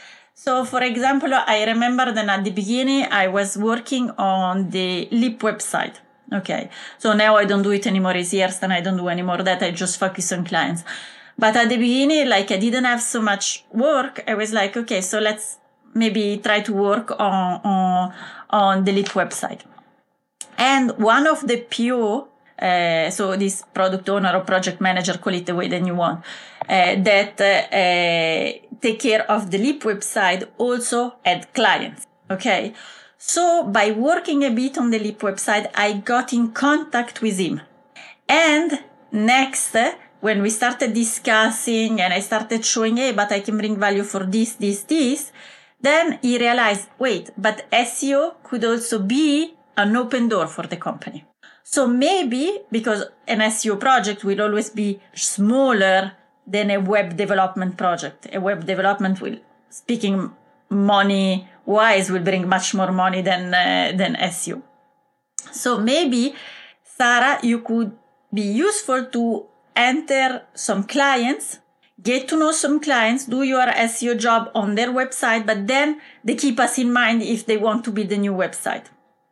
So, 0.44 0.64
for 0.64 0.82
example, 0.82 1.34
I 1.34 1.64
remember 1.66 2.12
that 2.12 2.26
at 2.26 2.44
the 2.44 2.50
beginning 2.50 3.04
I 3.10 3.26
was 3.28 3.58
working 3.58 4.10
on 4.16 4.70
the 4.70 5.06
Liip 5.12 5.38
website. 5.40 5.96
Okay, 6.32 6.70
so 6.96 7.12
now 7.12 7.36
I 7.36 7.44
don't 7.44 7.62
do 7.62 7.72
it 7.72 7.86
anymore. 7.86 8.16
It's 8.16 8.32
years 8.32 8.58
and 8.62 8.72
I 8.72 8.80
don't 8.80 8.96
do 8.96 9.08
anymore 9.08 9.42
that. 9.42 9.62
I 9.62 9.70
just 9.70 9.98
focus 9.98 10.32
on 10.32 10.46
clients. 10.46 10.82
But 11.36 11.56
at 11.56 11.68
the 11.68 11.76
beginning, 11.76 12.26
like 12.30 12.50
I 12.50 12.56
didn't 12.56 12.84
have 12.84 13.02
so 13.02 13.20
much 13.20 13.66
work. 13.70 14.24
I 14.26 14.34
was 14.34 14.54
like, 14.54 14.78
okay, 14.78 15.02
so 15.02 15.18
let's 15.18 15.58
maybe 15.92 16.38
try 16.38 16.60
to 16.60 16.72
work 16.72 17.10
on 17.20 17.60
on, 17.62 18.14
on 18.48 18.84
the 18.84 18.92
Liip 18.92 19.08
website. 19.08 19.60
And 20.56 20.92
one 20.96 21.26
of 21.26 21.46
the 21.46 21.58
PO, 21.72 22.28
uh, 22.58 23.10
so 23.10 23.36
this 23.36 23.62
product 23.74 24.08
owner 24.08 24.32
or 24.34 24.40
project 24.40 24.80
manager, 24.80 25.18
call 25.18 25.34
it 25.34 25.44
the 25.44 25.54
way 25.54 25.68
that 25.68 25.84
you 25.84 25.94
want, 25.94 26.24
uh, 26.66 26.94
that 26.96 27.38
uh, 27.42 28.69
take 28.80 29.00
care 29.00 29.30
of 29.30 29.50
the 29.50 29.58
Liip 29.58 29.82
website 29.82 30.48
also 30.58 31.14
had 31.24 31.52
clients. 31.54 32.06
Okay. 32.30 32.74
So 33.18 33.64
by 33.64 33.90
working 33.90 34.44
a 34.44 34.50
bit 34.50 34.78
on 34.78 34.90
the 34.90 34.98
Liip 34.98 35.20
website, 35.20 35.70
I 35.74 35.94
got 35.94 36.32
in 36.32 36.52
contact 36.52 37.20
with 37.20 37.38
him. 37.38 37.60
And 38.28 38.82
next, 39.12 39.76
when 40.20 40.40
we 40.42 40.50
started 40.50 40.94
discussing 40.94 42.00
and 42.00 42.14
I 42.14 42.20
started 42.20 42.64
showing, 42.64 42.96
hey, 42.96 43.12
but 43.12 43.32
I 43.32 43.40
can 43.40 43.58
bring 43.58 43.78
value 43.78 44.04
for 44.04 44.24
this, 44.24 44.54
this, 44.54 44.84
this, 44.84 45.32
then 45.80 46.18
he 46.22 46.38
realized, 46.38 46.88
wait, 46.98 47.30
but 47.36 47.70
SEO 47.70 48.34
could 48.42 48.64
also 48.64 48.98
be 48.98 49.54
an 49.76 49.96
open 49.96 50.28
door 50.28 50.46
for 50.46 50.66
the 50.66 50.76
company. 50.76 51.24
So 51.62 51.86
maybe 51.86 52.60
because 52.70 53.04
an 53.26 53.38
SEO 53.40 53.78
project 53.78 54.24
will 54.24 54.40
always 54.42 54.70
be 54.70 55.00
smaller 55.14 56.12
than 56.50 56.70
a 56.70 56.78
web 56.78 57.16
development 57.16 57.76
project. 57.76 58.26
A 58.32 58.40
web 58.40 58.66
development 58.66 59.20
will, 59.20 59.38
speaking 59.68 60.32
money 60.68 61.48
wise, 61.64 62.10
will 62.10 62.22
bring 62.30 62.48
much 62.48 62.74
more 62.74 62.92
money 62.92 63.22
than 63.22 63.54
uh, 63.54 63.92
than 63.96 64.16
SEO. 64.16 64.62
So 65.52 65.78
maybe 65.78 66.34
Sara, 66.82 67.38
you 67.42 67.60
could 67.60 67.92
be 68.32 68.42
useful 68.42 69.06
to 69.06 69.46
enter 69.74 70.42
some 70.54 70.84
clients, 70.84 71.58
get 72.02 72.28
to 72.28 72.36
know 72.36 72.52
some 72.52 72.80
clients, 72.80 73.24
do 73.26 73.42
your 73.42 73.66
SEO 73.66 74.18
job 74.18 74.50
on 74.54 74.74
their 74.74 74.88
website, 74.88 75.46
but 75.46 75.66
then 75.66 76.00
they 76.24 76.34
keep 76.34 76.60
us 76.60 76.78
in 76.78 76.92
mind 76.92 77.22
if 77.22 77.46
they 77.46 77.56
want 77.56 77.84
to 77.84 77.90
build 77.90 78.12
a 78.12 78.18
new 78.18 78.34
website. 78.34 78.86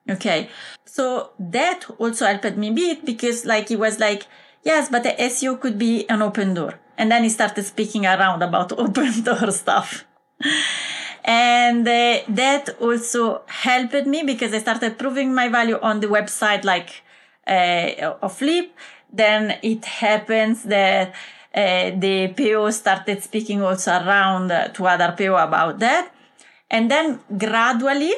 Okay. 0.09 0.49
So 0.85 1.31
that 1.39 1.85
also 1.99 2.27
helped 2.27 2.57
me 2.57 2.69
a 2.69 2.73
bit 2.73 3.05
because 3.05 3.45
like 3.45 3.71
it 3.71 3.79
was 3.79 4.01
like, 4.01 4.27
yes, 4.63 4.89
but 4.89 5.03
the 5.03 5.11
SEO 5.11 5.61
could 5.61 5.79
be 5.79 6.09
an 6.09 6.23
open 6.23 6.55
door. 6.55 6.81
And 6.99 7.11
then 7.11 7.23
he 7.23 7.31
started 7.31 7.65
speaking 7.65 8.05
around 8.05 8.43
about 8.43 8.73
open 8.79 9.23
door 9.23 9.51
stuff. 9.53 10.05
and 11.25 11.89
uh, 11.89 12.19
that 12.29 12.77
also 12.81 13.43
helped 13.47 14.07
me 14.07 14.23
because 14.23 14.53
I 14.53 14.59
started 14.59 14.99
proving 14.99 15.35
my 15.35 15.49
value 15.49 15.79
on 15.81 16.01
the 16.01 16.09
website 16.09 16.65
like 16.65 17.03
uh, 17.47 18.17
of 18.21 18.41
Liip. 18.43 18.71
Then 19.11 19.59
it 19.63 19.85
happens 19.87 20.65
that 20.65 21.15
uh, 21.55 21.91
the 21.97 22.35
PO 22.37 22.71
started 22.71 23.23
speaking 23.23 23.63
also 23.63 23.93
around 23.93 24.49
to 24.75 24.87
other 24.87 25.15
PO 25.17 25.35
about 25.37 25.79
that. 25.79 26.13
And 26.71 26.91
then 26.91 27.21
gradually 27.39 28.15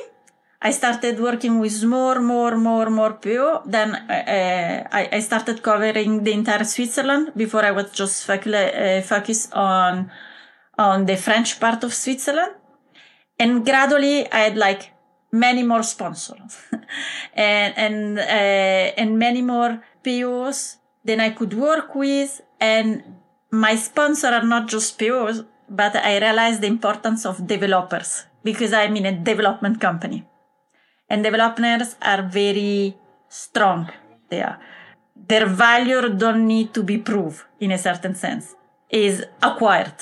I 0.62 0.72
started 0.72 1.18
working 1.18 1.58
with 1.58 1.82
more, 1.84 2.20
more, 2.20 2.56
more, 2.56 2.90
more 2.90 3.14
PO. 3.14 3.62
Then 3.64 3.94
uh, 3.94 4.88
I, 4.92 5.08
I, 5.10 5.20
started 5.20 5.62
covering 5.62 6.22
the 6.22 6.32
entire 6.32 6.64
Switzerland. 6.64 7.32
Before 7.34 7.64
I 7.64 7.70
was 7.70 7.90
just 7.92 8.28
uh, 8.28 9.00
focused 9.00 9.54
on 9.54 10.10
on 10.78 11.06
the 11.06 11.16
French 11.16 11.58
part 11.58 11.82
of 11.82 11.94
Switzerland, 11.94 12.52
and 13.38 13.64
gradually 13.64 14.30
I 14.30 14.40
had 14.40 14.58
like 14.58 14.92
many 15.32 15.62
more 15.62 15.82
sponsors 15.82 16.58
and 17.34 17.72
and 17.78 18.18
uh, 18.18 19.00
and 19.00 19.18
many 19.18 19.40
more 19.40 19.82
POs 20.02 20.76
than 21.06 21.20
I 21.20 21.30
could 21.30 21.54
work 21.54 21.94
with. 21.94 22.42
And 22.60 23.02
my 23.50 23.76
sponsors 23.76 24.30
are 24.30 24.44
not 24.44 24.68
just 24.68 24.98
POs, 24.98 25.42
but 25.70 25.96
I 25.96 26.18
realized 26.18 26.60
the 26.60 26.66
importance 26.66 27.24
of 27.24 27.46
developers 27.46 28.26
because 28.44 28.74
I'm 28.74 28.94
in 28.96 29.06
a 29.06 29.12
development 29.12 29.80
company 29.80 30.26
and 31.10 31.24
developers 31.24 31.96
are 32.00 32.22
very 32.22 32.96
strong 33.28 33.90
there. 34.30 34.58
Their 35.28 35.46
value 35.46 36.08
don't 36.08 36.46
need 36.46 36.72
to 36.74 36.82
be 36.82 36.98
proved 36.98 37.42
in 37.58 37.72
a 37.72 37.78
certain 37.78 38.14
sense, 38.14 38.54
is 38.88 39.24
acquired 39.42 39.92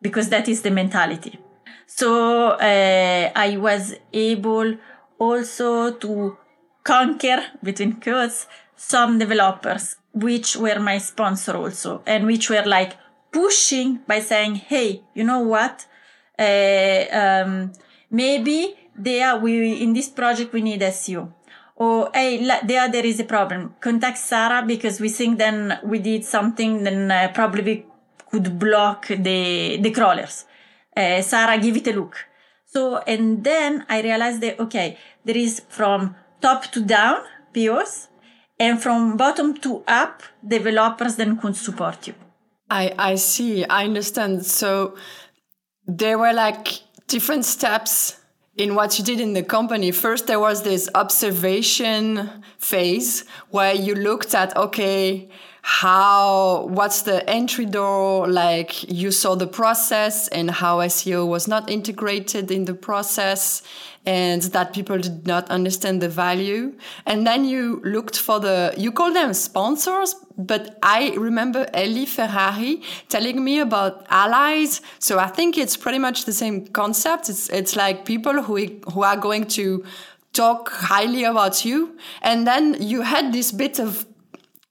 because 0.00 0.28
that 0.28 0.48
is 0.48 0.62
the 0.62 0.70
mentality. 0.70 1.38
So 1.86 2.50
uh, 2.50 3.32
I 3.34 3.56
was 3.56 3.96
able 4.12 4.76
also 5.18 5.92
to 5.94 6.36
conquer 6.84 7.42
between 7.62 8.00
quotes 8.00 8.46
some 8.76 9.18
developers 9.18 9.96
which 10.14 10.56
were 10.56 10.78
my 10.78 10.98
sponsor 10.98 11.56
also 11.56 12.02
and 12.06 12.26
which 12.26 12.48
were 12.48 12.64
like 12.64 12.96
pushing 13.30 14.00
by 14.06 14.18
saying 14.20 14.54
hey 14.54 15.02
you 15.14 15.22
know 15.22 15.40
what 15.40 15.86
uh, 16.38 17.04
um, 17.12 17.72
maybe 18.10 18.74
there 19.04 19.36
we 19.36 19.82
in 19.82 19.92
this 19.92 20.08
project 20.08 20.52
we 20.52 20.62
need 20.62 20.80
SEO. 20.80 21.32
Or 21.76 22.10
hey, 22.12 22.44
there 22.64 22.90
there 22.90 23.06
is 23.06 23.20
a 23.20 23.24
problem. 23.24 23.74
Contact 23.80 24.18
Sara 24.18 24.64
because 24.66 25.00
we 25.00 25.08
think 25.08 25.38
then 25.38 25.78
we 25.82 25.98
did 25.98 26.24
something 26.24 26.84
then 26.84 27.10
uh, 27.10 27.30
probably 27.34 27.62
we 27.62 27.86
could 28.30 28.58
block 28.58 29.06
the 29.08 29.78
the 29.80 29.90
crawlers. 29.90 30.44
Uh, 30.96 31.22
Sara, 31.22 31.58
give 31.58 31.76
it 31.76 31.86
a 31.88 31.92
look. 31.92 32.26
So 32.66 32.98
and 33.06 33.42
then 33.42 33.86
I 33.88 34.02
realized 34.02 34.40
that 34.42 34.60
okay, 34.60 34.98
there 35.24 35.36
is 35.36 35.62
from 35.68 36.14
top 36.40 36.64
to 36.72 36.80
down 36.82 37.22
POs 37.52 38.08
and 38.58 38.80
from 38.80 39.16
bottom 39.16 39.54
to 39.58 39.82
up 39.88 40.22
developers 40.46 41.16
then 41.16 41.38
could 41.38 41.56
support 41.56 42.06
you. 42.06 42.14
I 42.68 42.94
I 42.98 43.14
see. 43.14 43.64
I 43.64 43.84
understand. 43.84 44.44
So 44.44 44.96
there 45.86 46.18
were 46.18 46.34
like 46.34 46.82
different 47.08 47.44
steps 47.44 48.19
in 48.60 48.74
what 48.74 48.98
you 48.98 49.04
did 49.04 49.20
in 49.20 49.32
the 49.32 49.42
company, 49.42 49.90
first 49.90 50.26
there 50.26 50.38
was 50.38 50.62
this 50.62 50.86
observation 50.94 52.30
phase 52.58 53.24
where 53.48 53.74
you 53.74 53.94
looked 53.94 54.34
at, 54.34 54.54
okay, 54.54 55.30
how, 55.62 56.66
what's 56.68 57.02
the 57.02 57.28
entry 57.28 57.66
door? 57.66 58.26
Like 58.26 58.90
you 58.90 59.10
saw 59.10 59.34
the 59.34 59.46
process 59.46 60.28
and 60.28 60.50
how 60.50 60.78
SEO 60.78 61.26
was 61.26 61.46
not 61.46 61.68
integrated 61.70 62.50
in 62.50 62.64
the 62.64 62.74
process 62.74 63.62
and 64.06 64.40
that 64.42 64.72
people 64.72 64.98
did 64.98 65.26
not 65.26 65.50
understand 65.50 66.00
the 66.00 66.08
value. 66.08 66.74
And 67.04 67.26
then 67.26 67.44
you 67.44 67.82
looked 67.84 68.18
for 68.18 68.40
the, 68.40 68.72
you 68.76 68.90
call 68.90 69.12
them 69.12 69.34
sponsors, 69.34 70.14
but 70.38 70.78
I 70.82 71.10
remember 71.16 71.66
Ellie 71.74 72.06
Ferrari 72.06 72.82
telling 73.10 73.44
me 73.44 73.60
about 73.60 74.06
allies. 74.08 74.80
So 74.98 75.18
I 75.18 75.26
think 75.26 75.58
it's 75.58 75.76
pretty 75.76 75.98
much 75.98 76.24
the 76.24 76.32
same 76.32 76.66
concept. 76.68 77.28
It's, 77.28 77.50
it's 77.50 77.76
like 77.76 78.06
people 78.06 78.42
who, 78.42 78.56
who 78.92 79.02
are 79.02 79.16
going 79.16 79.46
to 79.48 79.84
talk 80.32 80.70
highly 80.70 81.24
about 81.24 81.64
you. 81.64 81.98
And 82.22 82.46
then 82.46 82.80
you 82.80 83.02
had 83.02 83.32
this 83.32 83.52
bit 83.52 83.78
of 83.78 84.06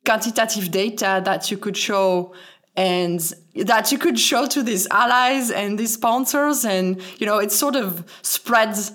quantitative 0.05 0.71
data 0.71 1.21
that 1.23 1.51
you 1.51 1.57
could 1.57 1.77
show 1.77 2.33
and 2.75 3.33
that 3.55 3.91
you 3.91 3.97
could 3.97 4.19
show 4.19 4.47
to 4.47 4.63
these 4.63 4.87
allies 4.89 5.51
and 5.51 5.77
these 5.77 5.93
sponsors 5.93 6.63
and 6.65 7.01
you 7.19 7.25
know 7.25 7.37
it 7.37 7.51
sort 7.51 7.75
of 7.75 8.05
spreads 8.21 8.93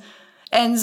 and 0.52 0.78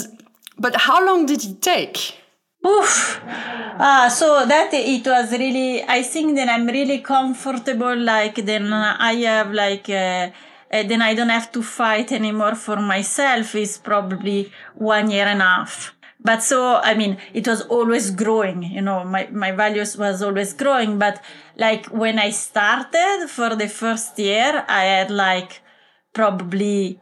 but 0.58 0.76
how 0.76 1.04
long 1.04 1.26
did 1.26 1.44
it 1.44 1.60
take? 1.62 2.16
Oof. 2.64 3.20
Ah, 3.26 4.08
so 4.08 4.46
that 4.46 4.72
it 4.72 5.04
was 5.04 5.32
really. 5.32 5.82
I 5.82 6.02
think 6.02 6.36
that 6.36 6.48
I'm 6.48 6.66
really 6.66 6.98
comfortable. 6.98 7.96
Like 7.96 8.36
then 8.36 8.72
I 8.72 9.14
have 9.14 9.50
like. 9.52 9.88
Uh, 9.88 10.30
uh, 10.72 10.82
then 10.84 11.02
I 11.02 11.12
don't 11.14 11.28
have 11.28 11.52
to 11.52 11.62
fight 11.62 12.12
anymore 12.12 12.54
for 12.54 12.76
myself. 12.76 13.54
Is 13.54 13.78
probably 13.78 14.52
one 14.76 15.10
year 15.10 15.26
and 15.26 15.42
a 15.42 15.44
half. 15.44 15.94
But 16.24 16.42
so 16.42 16.76
I 16.76 16.94
mean, 16.94 17.18
it 17.34 17.46
was 17.48 17.62
always 17.62 18.10
growing. 18.10 18.62
You 18.62 18.82
know, 18.82 19.04
my 19.04 19.28
my 19.32 19.52
values 19.52 19.96
was 19.96 20.22
always 20.22 20.52
growing. 20.52 20.98
But 20.98 21.22
like 21.56 21.86
when 21.86 22.18
I 22.18 22.30
started 22.30 23.26
for 23.28 23.56
the 23.56 23.68
first 23.68 24.18
year, 24.18 24.64
I 24.68 24.84
had 24.84 25.10
like 25.10 25.60
probably 26.12 27.00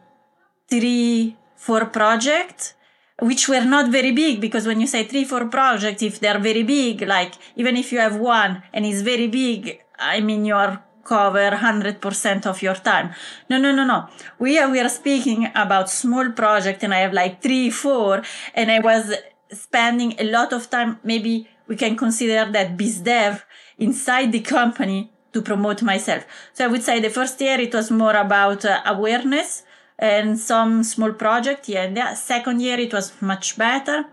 three 0.69 1.37
four 1.55 1.85
projects 1.85 2.73
which 3.21 3.47
were 3.47 3.63
not 3.63 3.91
very 3.91 4.11
big 4.11 4.41
because 4.41 4.65
when 4.65 4.81
you 4.81 4.87
say 4.87 5.03
three 5.03 5.25
four 5.25 5.45
projects 5.45 6.01
if 6.01 6.19
they're 6.19 6.39
very 6.39 6.63
big 6.63 7.01
like 7.03 7.33
even 7.55 7.77
if 7.77 7.91
you 7.91 7.99
have 7.99 8.15
one 8.15 8.63
and 8.73 8.83
it's 8.83 9.01
very 9.01 9.27
big 9.27 9.79
i 9.99 10.19
mean 10.19 10.43
you're 10.43 10.81
cover 11.03 11.51
100% 11.51 12.45
of 12.45 12.61
your 12.61 12.75
time 12.75 13.11
no 13.49 13.57
no 13.57 13.71
no 13.71 13.85
no 13.85 14.07
we 14.39 14.57
are 14.59 14.69
we 14.69 14.79
are 14.79 14.89
speaking 14.89 15.49
about 15.55 15.89
small 15.89 16.31
project 16.31 16.83
and 16.83 16.93
i 16.93 16.99
have 16.99 17.13
like 17.13 17.41
three 17.41 17.69
four 17.69 18.21
and 18.53 18.71
i 18.71 18.79
was 18.79 19.13
spending 19.51 20.13
a 20.19 20.23
lot 20.23 20.53
of 20.53 20.69
time 20.69 20.99
maybe 21.03 21.47
we 21.67 21.75
can 21.75 21.95
consider 21.95 22.51
that 22.51 22.77
biz 22.77 22.99
dev 22.99 23.45
inside 23.77 24.31
the 24.31 24.41
company 24.41 25.11
to 25.33 25.41
promote 25.41 25.81
myself 25.81 26.25
so 26.53 26.65
i 26.65 26.67
would 26.67 26.83
say 26.83 26.99
the 26.99 27.09
first 27.09 27.39
year 27.41 27.59
it 27.59 27.73
was 27.73 27.89
more 27.91 28.15
about 28.15 28.63
uh, 28.65 28.81
awareness 28.85 29.63
and 30.01 30.37
some 30.37 30.83
small 30.83 31.13
project 31.13 31.67
here 31.67 31.83
and. 31.83 32.17
Second 32.17 32.59
year, 32.61 32.79
it 32.79 32.91
was 32.91 33.13
much 33.21 33.57
better. 33.57 34.05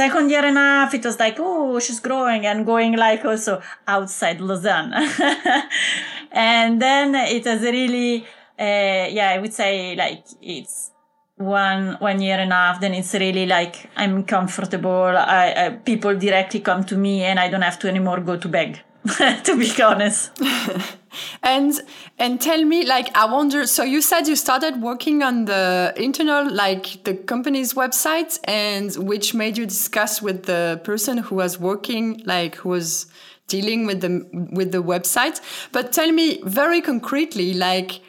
Second 0.00 0.30
year 0.30 0.46
and 0.46 0.56
a 0.56 0.60
half, 0.60 0.94
it 0.94 1.04
was 1.04 1.18
like, 1.18 1.36
oh, 1.38 1.78
she's 1.78 2.00
growing 2.00 2.46
and 2.46 2.64
going 2.64 2.96
like 2.96 3.22
also 3.26 3.60
outside 3.86 4.40
Lausanne. 4.40 4.94
and 6.32 6.80
then 6.80 7.14
it 7.14 7.44
was 7.44 7.60
really, 7.60 8.22
uh, 8.58 9.06
yeah, 9.16 9.32
I 9.34 9.38
would 9.38 9.52
say 9.52 9.94
like 9.96 10.24
it's 10.40 10.92
one 11.36 11.96
one 12.00 12.22
year 12.22 12.38
and 12.38 12.50
a 12.50 12.54
half 12.54 12.80
then 12.82 12.92
it's 12.92 13.14
really 13.14 13.46
like 13.46 13.88
i'm 13.96 14.24
comfortable 14.24 15.16
I, 15.16 15.78
people 15.86 16.14
directly 16.14 16.60
come 16.60 16.84
to 16.84 16.98
me 16.98 17.22
and 17.22 17.40
i 17.40 17.48
don't 17.48 17.62
have 17.62 17.78
to 17.78 17.88
anymore 17.88 18.20
go 18.20 18.36
to 18.36 18.46
beg 18.46 18.78
to 19.44 19.56
be 19.58 19.82
honest 19.82 20.38
and 21.42 21.80
and 22.18 22.40
tell 22.40 22.64
me 22.64 22.84
like 22.84 23.14
i 23.16 23.24
wonder 23.24 23.66
so 23.66 23.82
you 23.82 24.00
said 24.00 24.26
you 24.28 24.36
started 24.36 24.80
working 24.80 25.22
on 25.22 25.44
the 25.44 25.92
internal 25.96 26.50
like 26.52 27.02
the 27.04 27.14
company's 27.14 27.74
website 27.74 28.38
and 28.44 28.94
which 28.96 29.34
made 29.34 29.58
you 29.58 29.66
discuss 29.66 30.22
with 30.22 30.44
the 30.44 30.80
person 30.84 31.18
who 31.18 31.34
was 31.34 31.58
working 31.58 32.22
like 32.24 32.56
who 32.56 32.68
was 32.68 33.06
dealing 33.50 33.84
with 33.84 34.00
the 34.00 34.26
with 34.52 34.72
the 34.72 34.82
website. 34.82 35.40
But 35.72 35.92
tell 35.92 36.10
me 36.10 36.40
very 36.44 36.80
concretely 36.80 37.52
like 37.52 38.00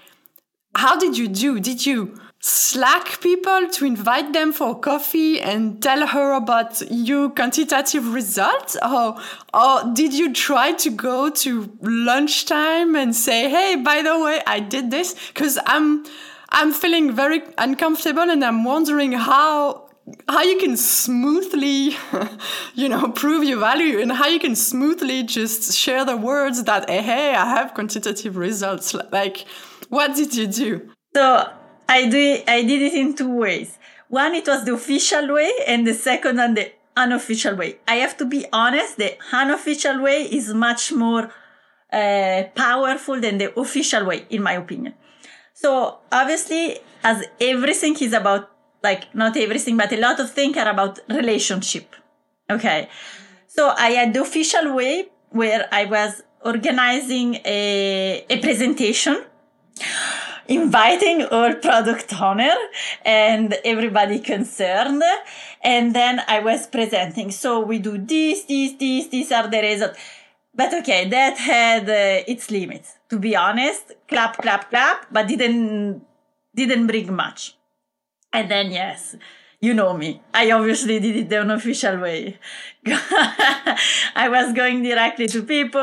how 0.75 0.97
did 0.97 1.17
you 1.17 1.27
do? 1.27 1.59
Did 1.59 1.85
you 1.85 2.17
Slack 2.43 3.21
people 3.21 3.67
to 3.69 3.85
invite 3.85 4.33
them 4.33 4.51
for 4.51 4.79
coffee 4.79 5.39
and 5.39 5.79
tell 5.79 6.07
her 6.07 6.33
about 6.33 6.81
your 6.89 7.29
quantitative 7.29 8.15
results? 8.15 8.75
Or, 8.83 9.15
or 9.53 9.93
did 9.93 10.11
you 10.11 10.33
try 10.33 10.71
to 10.71 10.89
go 10.89 11.29
to 11.29 11.77
lunchtime 11.81 12.95
and 12.95 13.15
say, 13.15 13.47
hey, 13.47 13.75
by 13.75 14.01
the 14.01 14.19
way, 14.19 14.41
I 14.47 14.59
did 14.59 14.89
this? 14.89 15.13
Because 15.27 15.59
I'm, 15.67 16.03
I'm 16.49 16.71
feeling 16.71 17.11
very 17.11 17.43
uncomfortable 17.59 18.27
and 18.31 18.43
I'm 18.43 18.63
wondering 18.63 19.11
how 19.11 19.89
how 20.27 20.41
you 20.41 20.57
can 20.57 20.75
smoothly 20.75 21.95
you 22.73 22.89
know 22.89 23.09
prove 23.09 23.43
your 23.43 23.59
value 23.59 23.99
and 23.99 24.11
how 24.11 24.27
you 24.27 24.39
can 24.39 24.55
smoothly 24.55 25.21
just 25.21 25.77
share 25.77 26.03
the 26.03 26.17
words 26.17 26.63
that 26.63 26.89
hey 26.89 27.35
i 27.35 27.45
have 27.45 27.75
quantitative 27.75 28.35
results 28.35 28.95
like 29.11 29.45
what 29.89 30.15
did 30.15 30.35
you 30.35 30.47
do 30.47 30.89
so 31.15 31.47
I 31.97 32.07
do 32.07 32.21
I 32.47 32.63
did 32.63 32.81
it 32.81 32.93
in 32.93 33.15
two 33.15 33.33
ways. 33.43 33.77
One, 34.07 34.33
it 34.35 34.47
was 34.47 34.63
the 34.65 34.73
official 34.73 35.33
way, 35.33 35.51
and 35.67 35.85
the 35.85 35.93
second 35.93 36.37
one, 36.37 36.53
the 36.53 36.71
unofficial 36.95 37.55
way. 37.55 37.79
I 37.87 37.95
have 38.03 38.15
to 38.17 38.25
be 38.25 38.45
honest, 38.51 38.97
the 38.97 39.11
unofficial 39.31 40.01
way 40.01 40.19
is 40.23 40.53
much 40.53 40.91
more 40.91 41.23
uh, 41.91 42.43
powerful 42.55 43.19
than 43.19 43.37
the 43.37 43.57
official 43.59 44.05
way, 44.05 44.25
in 44.29 44.41
my 44.41 44.53
opinion. 44.53 44.93
So 45.53 45.99
obviously, 46.11 46.79
as 47.03 47.17
everything 47.39 47.95
is 47.99 48.13
about, 48.13 48.49
like 48.81 49.13
not 49.13 49.35
everything, 49.35 49.75
but 49.77 49.91
a 49.91 49.99
lot 50.07 50.19
of 50.19 50.31
things 50.31 50.55
are 50.57 50.69
about 50.69 50.99
relationship. 51.09 51.87
Okay. 52.49 52.89
So 53.47 53.73
I 53.77 53.89
had 53.91 54.13
the 54.13 54.21
official 54.21 54.73
way 54.75 55.09
where 55.29 55.67
I 55.71 55.85
was 55.85 56.23
organizing 56.43 57.35
a, 57.45 58.25
a 58.29 58.37
presentation 58.39 59.25
inviting 60.51 61.23
all 61.25 61.53
product 61.55 62.13
owner 62.21 62.53
and 63.05 63.55
everybody 63.63 64.19
concerned. 64.19 65.03
And 65.63 65.95
then 65.95 66.21
I 66.27 66.39
was 66.39 66.67
presenting. 66.67 67.31
So 67.31 67.61
we 67.61 67.79
do 67.79 67.97
this, 67.97 68.43
this, 68.43 68.73
this, 68.73 69.07
these 69.07 69.31
are 69.31 69.47
the 69.47 69.61
results. 69.61 69.99
But 70.53 70.73
okay, 70.73 71.07
that 71.09 71.37
had 71.37 71.89
uh, 71.89 72.23
its 72.27 72.51
limits. 72.51 72.97
To 73.09 73.17
be 73.17 73.35
honest, 73.35 73.93
clap, 74.07 74.37
clap, 74.37 74.69
clap, 74.69 75.07
but 75.11 75.27
didn't 75.27 76.05
didn't 76.53 76.87
bring 76.87 77.13
much. 77.15 77.55
And 78.33 78.51
then 78.51 78.71
yes, 78.71 79.15
you 79.61 79.75
know 79.75 79.95
me. 79.95 80.19
I 80.33 80.51
obviously 80.51 80.99
did 80.99 81.15
it 81.15 81.29
the 81.29 81.41
unofficial 81.41 81.99
way. 81.99 82.39
I 82.85 84.27
was 84.27 84.53
going 84.53 84.81
directly 84.81 85.27
to 85.27 85.43
people, 85.43 85.81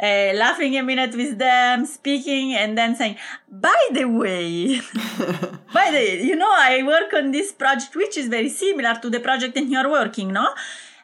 uh, 0.00 0.32
laughing 0.34 0.78
a 0.78 0.82
minute 0.84 1.16
with 1.16 1.36
them, 1.36 1.86
speaking, 1.86 2.54
and 2.54 2.78
then 2.78 2.94
saying, 2.94 3.16
by 3.50 3.88
the 3.90 4.04
way, 4.04 4.80
by 5.74 5.90
the 5.90 6.20
you 6.22 6.36
know, 6.36 6.50
I 6.50 6.84
work 6.84 7.12
on 7.12 7.32
this 7.32 7.50
project, 7.52 7.96
which 7.96 8.16
is 8.16 8.28
very 8.28 8.48
similar 8.48 8.94
to 9.02 9.10
the 9.10 9.18
project 9.18 9.56
that 9.56 9.66
you're 9.66 9.90
working, 9.90 10.32
no? 10.32 10.54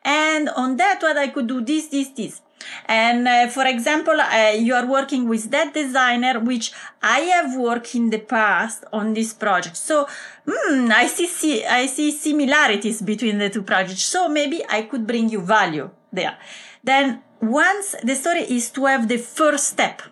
And 0.05 0.49
on 0.51 0.77
that, 0.77 1.03
what 1.03 1.17
I 1.19 1.27
could 1.27 1.49
do 1.49 1.61
this, 1.61 1.89
this, 1.89 2.11
this. 2.11 2.41
And 2.87 3.27
uh, 3.27 3.49
for 3.49 3.67
example, 3.67 4.21
uh, 4.21 4.53
you 4.57 4.75
are 4.75 4.87
working 4.87 5.29
with 5.29 5.51
that 5.51 5.75
designer, 5.75 6.39
which 6.41 6.73
I 7.03 7.21
have 7.21 7.57
worked 7.57 7.95
in 7.95 8.11
the 8.11 8.19
past 8.19 8.85
on 8.93 9.15
this 9.15 9.33
project. 9.33 9.77
So 9.77 10.07
mm, 10.47 10.91
I 10.91 11.07
see, 11.07 11.27
see 11.27 11.65
I 11.65 11.87
see 11.87 12.11
similarities 12.13 13.03
between 13.03 13.39
the 13.39 13.51
two 13.51 13.63
projects. 13.63 14.03
So 14.03 14.29
maybe 14.29 14.63
I 14.69 14.83
could 14.83 15.07
bring 15.07 15.29
you 15.29 15.41
value 15.41 15.91
there. 16.13 16.39
Then 16.83 17.23
once 17.41 17.95
the 18.03 18.15
story 18.15 18.43
is 18.43 18.71
to 18.71 18.87
have 18.87 19.09
the 19.09 19.19
first 19.19 19.69
step. 19.69 20.03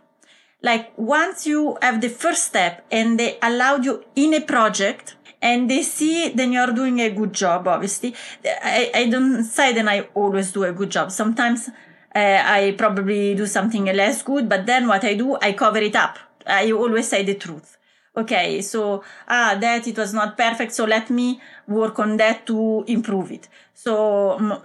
Like 0.63 0.97
once 0.97 1.47
you 1.47 1.77
have 1.83 2.01
the 2.01 2.09
first 2.09 2.45
step 2.45 2.87
and 2.91 3.21
they 3.21 3.39
allowed 3.43 3.85
you 3.85 4.03
in 4.17 4.33
a 4.33 4.41
project 4.41 5.15
and 5.43 5.71
they 5.71 5.83
see 5.83 6.31
then 6.31 6.53
you're 6.53 6.73
doing 6.73 7.01
a 7.01 7.11
good 7.11 7.35
job, 7.35 7.69
obviously. 7.69 8.15
I, 8.45 8.91
I 8.95 9.09
don't 9.11 9.45
say 9.45 9.75
that 9.75 9.87
I 9.87 10.09
always 10.15 10.53
do 10.53 10.65
a 10.65 10.73
good 10.73 10.91
job. 10.91 11.13
Sometimes 11.13 11.69
uh, 12.15 12.43
I 12.45 12.75
probably 12.79 13.35
do 13.35 13.47
something 13.47 13.85
less 13.87 14.23
good, 14.23 14.49
but 14.49 14.67
then 14.67 14.87
what 14.87 15.05
I 15.05 15.15
do, 15.15 15.37
I 15.41 15.53
cover 15.53 15.79
it 15.79 15.97
up. 15.97 16.19
I 16.47 16.71
always 16.73 17.09
say 17.09 17.25
the 17.25 17.35
truth. 17.35 17.77
Okay, 18.17 18.61
so 18.61 19.03
ah, 19.27 19.57
that 19.61 19.89
it 19.89 19.99
was 19.99 20.15
not 20.15 20.39
perfect, 20.39 20.73
so 20.73 20.85
let 20.85 21.11
me 21.11 21.41
work 21.67 21.99
on 21.99 22.17
that 22.19 22.47
to 22.47 22.85
improve 22.87 23.33
it. 23.33 23.49
So, 23.75 24.61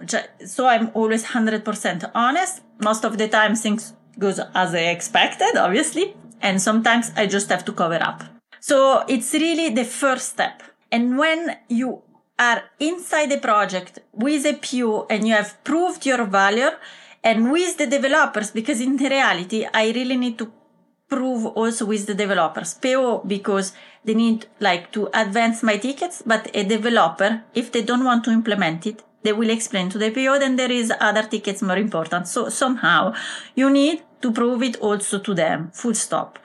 so 0.46 0.68
I'm 0.68 0.90
always 0.94 1.24
hundred 1.24 1.64
percent 1.64 2.04
honest. 2.14 2.62
Most 2.80 3.04
of 3.04 3.18
the 3.18 3.26
time, 3.26 3.56
things 3.56 3.94
goes 4.20 4.38
as 4.54 4.74
I 4.74 4.90
expected, 4.90 5.56
obviously, 5.56 6.14
and 6.40 6.62
sometimes 6.62 7.10
I 7.16 7.26
just 7.26 7.48
have 7.48 7.64
to 7.64 7.72
cover 7.72 8.00
up. 8.00 8.22
So 8.60 9.04
it's 9.08 9.32
really 9.32 9.70
the 9.70 9.84
first 9.84 10.28
step. 10.28 10.62
And 10.92 11.18
when 11.18 11.56
you 11.68 12.02
are 12.38 12.62
inside 12.78 13.30
the 13.30 13.38
project 13.38 13.98
with 14.12 14.46
a 14.46 14.54
PO 14.54 15.06
and 15.10 15.26
you 15.26 15.34
have 15.34 15.62
proved 15.64 16.06
your 16.06 16.24
value, 16.24 16.70
and 17.22 17.52
with 17.52 17.76
the 17.76 17.86
developers 17.86 18.50
because 18.50 18.80
in 18.80 18.96
reality 18.96 19.66
i 19.74 19.90
really 19.92 20.16
need 20.16 20.38
to 20.38 20.50
prove 21.10 21.44
also 21.44 21.84
with 21.84 22.06
the 22.06 22.14
developers. 22.14 22.72
Po 22.74 23.18
because 23.26 23.74
they 24.04 24.14
need 24.14 24.46
like 24.60 24.92
to 24.92 25.10
advance 25.12 25.62
my 25.62 25.76
tickets 25.76 26.22
but 26.24 26.48
a 26.54 26.62
developer 26.64 27.42
if 27.52 27.72
they 27.72 27.82
don't 27.82 28.04
want 28.04 28.24
to 28.24 28.30
implement 28.30 28.86
it 28.86 29.02
they 29.22 29.34
will 29.34 29.50
explain 29.50 29.90
to 29.90 29.98
the 29.98 30.10
po 30.10 30.38
then 30.38 30.56
there 30.56 30.72
is 30.72 30.90
other 31.00 31.24
tickets 31.24 31.60
more 31.60 31.76
important. 31.76 32.26
So 32.28 32.48
somehow 32.48 33.12
you 33.54 33.68
need 33.68 34.02
to 34.22 34.32
prove 34.32 34.62
it 34.62 34.76
also 34.76 35.18
to 35.18 35.34
them 35.34 35.70
full 35.74 35.94
stop. 35.94 36.38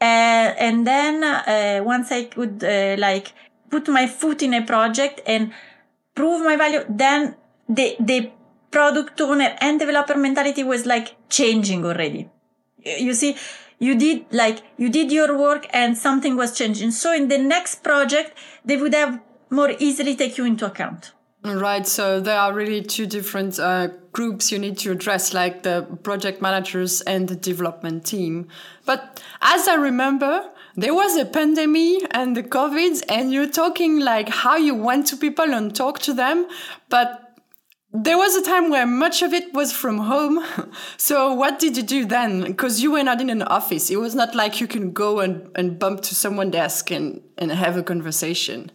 Uh, 0.00 0.56
and 0.66 0.86
then 0.86 1.22
uh, 1.22 1.82
once 1.84 2.10
i 2.10 2.24
could 2.24 2.64
uh, 2.64 2.96
like 2.98 3.34
put 3.70 3.86
my 3.88 4.06
foot 4.06 4.42
in 4.42 4.54
a 4.54 4.62
project 4.62 5.20
and 5.26 5.52
prove 6.14 6.42
my 6.42 6.56
value 6.56 6.82
then 6.88 7.36
the 7.68 7.96
the 8.00 8.30
product 8.70 9.20
owner 9.20 9.56
and 9.60 9.78
developer 9.78 10.16
mentality 10.16 10.62
was 10.62 10.86
like 10.86 11.16
changing 11.28 11.84
already. 11.84 12.28
You 12.84 13.14
see, 13.14 13.36
you 13.78 13.98
did 13.98 14.26
like, 14.30 14.62
you 14.76 14.88
did 14.88 15.10
your 15.10 15.36
work 15.36 15.66
and 15.70 15.96
something 15.96 16.36
was 16.36 16.56
changing. 16.56 16.90
So 16.90 17.12
in 17.12 17.28
the 17.28 17.38
next 17.38 17.82
project, 17.82 18.36
they 18.64 18.76
would 18.76 18.94
have 18.94 19.20
more 19.50 19.72
easily 19.78 20.14
take 20.14 20.38
you 20.38 20.44
into 20.44 20.66
account. 20.66 21.12
Right. 21.42 21.86
So 21.86 22.20
there 22.20 22.38
are 22.38 22.52
really 22.52 22.82
two 22.82 23.06
different 23.06 23.58
uh, 23.58 23.88
groups 24.12 24.52
you 24.52 24.58
need 24.58 24.76
to 24.78 24.92
address, 24.92 25.32
like 25.32 25.62
the 25.62 25.86
project 26.02 26.42
managers 26.42 27.00
and 27.00 27.28
the 27.28 27.34
development 27.34 28.04
team. 28.04 28.48
But 28.84 29.22
as 29.40 29.66
I 29.66 29.76
remember, 29.76 30.50
there 30.76 30.92
was 30.94 31.16
a 31.16 31.24
pandemic 31.24 32.06
and 32.10 32.36
the 32.36 32.42
COVID, 32.42 33.04
and 33.08 33.32
you're 33.32 33.48
talking 33.48 34.00
like 34.00 34.28
how 34.28 34.56
you 34.56 34.74
went 34.74 35.06
to 35.08 35.16
people 35.16 35.54
and 35.54 35.74
talk 35.74 35.98
to 36.00 36.12
them. 36.12 36.46
But 36.90 37.19
there 37.92 38.16
was 38.16 38.36
a 38.36 38.42
time 38.42 38.70
where 38.70 38.86
much 38.86 39.20
of 39.22 39.32
it 39.32 39.52
was 39.52 39.72
from 39.72 39.98
home. 39.98 40.44
so 40.96 41.34
what 41.34 41.58
did 41.58 41.76
you 41.76 41.82
do 41.82 42.04
then? 42.04 42.42
Because 42.42 42.82
you 42.82 42.92
were 42.92 43.02
not 43.02 43.20
in 43.20 43.30
an 43.30 43.42
office. 43.42 43.90
It 43.90 43.96
was 43.96 44.14
not 44.14 44.34
like 44.34 44.60
you 44.60 44.68
can 44.68 44.92
go 44.92 45.20
and, 45.20 45.50
and 45.56 45.78
bump 45.78 46.02
to 46.02 46.14
someone's 46.14 46.52
desk 46.52 46.90
and, 46.90 47.20
and 47.36 47.50
have 47.50 47.76
a 47.76 47.82
conversation. 47.82 48.70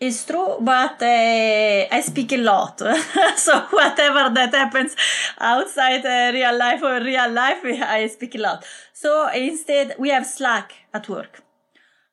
It's 0.00 0.24
true, 0.24 0.58
but 0.60 1.02
uh, 1.02 1.86
I 1.90 2.02
speak 2.04 2.32
a 2.32 2.36
lot. 2.36 2.78
so 3.36 3.60
whatever 3.70 4.32
that 4.32 4.54
happens 4.54 4.94
outside 5.40 6.04
uh, 6.06 6.30
real 6.32 6.56
life 6.56 6.82
or 6.82 7.02
real 7.02 7.30
life, 7.30 7.58
I 7.64 8.06
speak 8.06 8.36
a 8.36 8.38
lot. 8.38 8.64
So 8.92 9.28
instead, 9.34 9.96
we 9.98 10.10
have 10.10 10.24
Slack 10.24 10.74
at 10.94 11.08
work. 11.08 11.42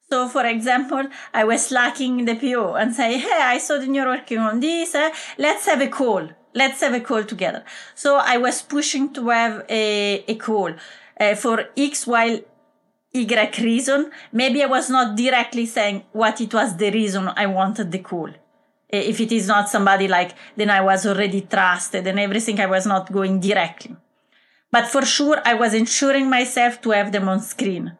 So, 0.09 0.27
for 0.29 0.45
example, 0.45 1.03
I 1.33 1.43
was 1.43 1.67
slacking 1.67 2.25
the 2.25 2.35
PO 2.35 2.75
and 2.75 2.93
say, 2.93 3.17
"Hey, 3.17 3.41
I 3.41 3.57
saw 3.57 3.79
that 3.79 3.87
you're 3.87 4.05
working 4.05 4.37
on 4.37 4.59
this. 4.59 4.93
Uh, 4.93 5.09
let's 5.37 5.65
have 5.65 5.81
a 5.81 5.87
call." 5.87 6.29
Let's 6.55 6.81
have 6.81 6.93
a 6.93 6.99
call 6.99 7.23
together. 7.23 7.63
So 7.93 8.15
I 8.15 8.37
was 8.37 8.63
pushing 8.63 9.13
to 9.13 9.29
have 9.29 9.65
a, 9.69 10.23
a 10.27 10.35
call 10.35 10.73
uh, 11.19 11.35
for 11.35 11.65
X 11.77 12.07
while 12.07 12.39
Y 13.13 13.51
reason. 13.61 14.11
Maybe 14.31 14.63
I 14.63 14.65
was 14.65 14.89
not 14.89 15.15
directly 15.15 15.65
saying 15.65 16.03
what 16.11 16.41
it 16.41 16.53
was 16.53 16.75
the 16.77 16.91
reason 16.91 17.29
I 17.35 17.45
wanted 17.45 17.91
the 17.91 17.99
call. 17.99 18.31
If 18.89 19.19
it 19.19 19.31
is 19.31 19.47
not 19.47 19.69
somebody 19.69 20.07
like, 20.07 20.35
then 20.55 20.69
I 20.69 20.81
was 20.81 21.05
already 21.05 21.41
trusted 21.41 22.07
and 22.07 22.19
everything, 22.19 22.59
I 22.59 22.65
was 22.65 22.85
not 22.85 23.11
going 23.11 23.39
directly. 23.39 23.95
But 24.71 24.87
for 24.87 25.05
sure, 25.05 25.41
I 25.45 25.53
was 25.53 25.73
ensuring 25.73 26.29
myself 26.29 26.81
to 26.81 26.91
have 26.91 27.11
them 27.11 27.29
on 27.29 27.39
screen 27.41 27.97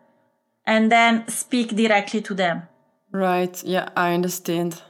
and 0.65 0.91
then 0.91 1.27
speak 1.27 1.75
directly 1.75 2.21
to 2.21 2.33
them. 2.33 2.63
Right. 3.11 3.61
Yeah, 3.63 3.89
I 3.95 4.13
understand. 4.13 4.81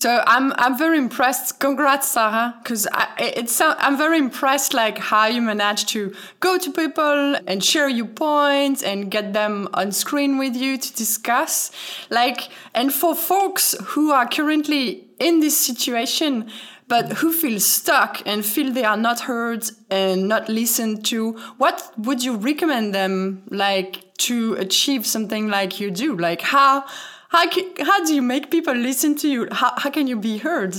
So 0.00 0.22
I'm 0.26 0.54
I'm 0.56 0.78
very 0.78 0.96
impressed. 0.96 1.60
Congrats, 1.60 2.08
Sara, 2.08 2.54
because 2.62 2.88
it's 3.18 3.60
I'm 3.60 3.98
very 3.98 4.16
impressed 4.16 4.72
like 4.72 4.96
how 4.96 5.26
you 5.26 5.42
manage 5.42 5.84
to 5.92 6.14
go 6.40 6.56
to 6.56 6.72
people 6.72 7.36
and 7.46 7.62
share 7.62 7.86
your 7.86 8.06
points 8.06 8.82
and 8.82 9.10
get 9.10 9.34
them 9.34 9.68
on 9.74 9.92
screen 9.92 10.38
with 10.38 10.56
you 10.56 10.78
to 10.78 10.94
discuss. 10.94 11.70
Like, 12.08 12.48
and 12.74 12.94
for 12.94 13.14
folks 13.14 13.76
who 13.88 14.10
are 14.10 14.26
currently 14.26 15.04
in 15.18 15.40
this 15.40 15.58
situation, 15.58 16.50
but 16.88 17.12
who 17.18 17.30
feel 17.30 17.60
stuck 17.60 18.22
and 18.24 18.42
feel 18.42 18.72
they 18.72 18.84
are 18.84 18.96
not 18.96 19.20
heard 19.20 19.70
and 19.90 20.28
not 20.28 20.48
listened 20.48 21.04
to, 21.06 21.32
what 21.58 21.92
would 21.98 22.24
you 22.24 22.36
recommend 22.36 22.94
them 22.94 23.42
like 23.50 24.14
to 24.20 24.54
achieve 24.54 25.06
something 25.06 25.48
like 25.48 25.78
you 25.78 25.90
do? 25.90 26.16
Like 26.16 26.40
how 26.40 26.86
how, 27.30 27.48
can, 27.48 27.64
how 27.80 28.04
do 28.04 28.12
you 28.14 28.22
make 28.22 28.50
people 28.50 28.74
listen 28.74 29.14
to 29.16 29.28
you? 29.28 29.48
How, 29.52 29.72
how 29.76 29.90
can 29.90 30.06
you 30.06 30.18
be 30.18 30.38
heard? 30.38 30.74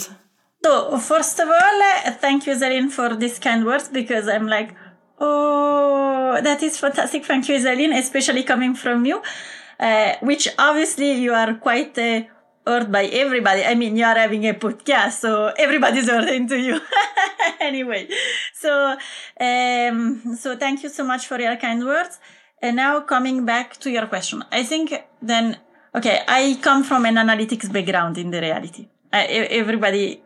So, 0.63 0.97
first 0.99 1.39
of 1.39 1.47
all, 1.47 1.81
uh, 1.81 2.11
thank 2.11 2.45
you, 2.45 2.53
Isaline, 2.53 2.91
for 2.91 3.15
these 3.15 3.39
kind 3.39 3.65
words 3.65 3.87
because 3.87 4.27
I'm 4.27 4.47
like, 4.47 4.75
oh, 5.17 6.39
that 6.43 6.61
is 6.61 6.77
fantastic. 6.77 7.25
Thank 7.25 7.47
you, 7.47 7.55
Isaline, 7.55 7.97
especially 7.97 8.43
coming 8.43 8.75
from 8.75 9.05
you, 9.05 9.21
uh, 9.79 10.15
which 10.21 10.49
obviously 10.59 11.13
you 11.13 11.33
are 11.33 11.53
quite 11.55 11.97
uh, 11.97 12.23
heard 12.67 12.91
by 12.91 13.05
everybody. 13.05 13.63
I 13.63 13.73
mean, 13.75 13.95
you 13.95 14.03
are 14.03 14.17
having 14.17 14.45
a 14.47 14.53
podcast, 14.53 15.13
so 15.13 15.47
everybody's 15.57 16.09
heard 16.13 16.49
to 16.49 16.59
you. 16.59 16.79
anyway, 17.61 18.09
so 18.53 18.97
um, 19.39 20.35
so 20.35 20.57
thank 20.57 20.83
you 20.83 20.89
so 20.89 21.03
much 21.05 21.27
for 21.27 21.39
your 21.39 21.55
kind 21.55 21.85
words. 21.85 22.19
And 22.61 22.75
now 22.75 22.99
coming 23.01 23.45
back 23.45 23.77
to 23.77 23.89
your 23.89 24.05
question, 24.05 24.43
I 24.51 24.63
think 24.63 24.93
then 25.21 25.57
Okay, 25.93 26.21
I 26.25 26.57
come 26.61 26.83
from 26.83 27.05
an 27.05 27.15
analytics 27.15 27.71
background 27.71 28.17
in 28.17 28.31
the 28.31 28.39
reality. 28.39 28.87
Everybody, 29.11 30.23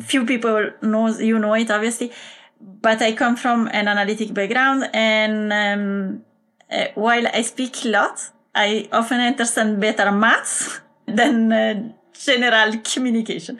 few 0.00 0.24
people 0.24 0.70
knows 0.82 1.20
you 1.20 1.38
know 1.40 1.54
it 1.54 1.70
obviously, 1.70 2.12
but 2.60 3.02
I 3.02 3.12
come 3.12 3.36
from 3.36 3.68
an 3.72 3.88
analytic 3.88 4.32
background, 4.32 4.88
and 4.94 5.52
um, 5.52 6.24
uh, 6.70 6.86
while 6.94 7.26
I 7.26 7.42
speak 7.42 7.84
a 7.84 7.88
lot, 7.88 8.30
I 8.54 8.88
often 8.92 9.20
understand 9.20 9.80
better 9.80 10.12
maths 10.12 10.80
than 11.06 11.52
uh, 11.52 11.92
general 12.12 12.78
communication. 12.84 13.58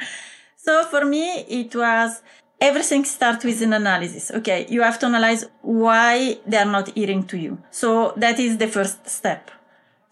So 0.56 0.84
for 0.84 1.04
me, 1.04 1.40
it 1.48 1.74
was 1.74 2.22
everything 2.60 3.04
starts 3.04 3.44
with 3.44 3.60
an 3.62 3.72
analysis. 3.72 4.30
Okay, 4.30 4.66
you 4.68 4.82
have 4.82 4.98
to 5.00 5.06
analyze 5.06 5.44
why 5.62 6.38
they 6.46 6.56
are 6.56 6.64
not 6.70 6.90
hearing 6.90 7.24
to 7.24 7.36
you. 7.36 7.58
So 7.72 8.12
that 8.16 8.38
is 8.38 8.58
the 8.58 8.68
first 8.68 9.08
step. 9.08 9.50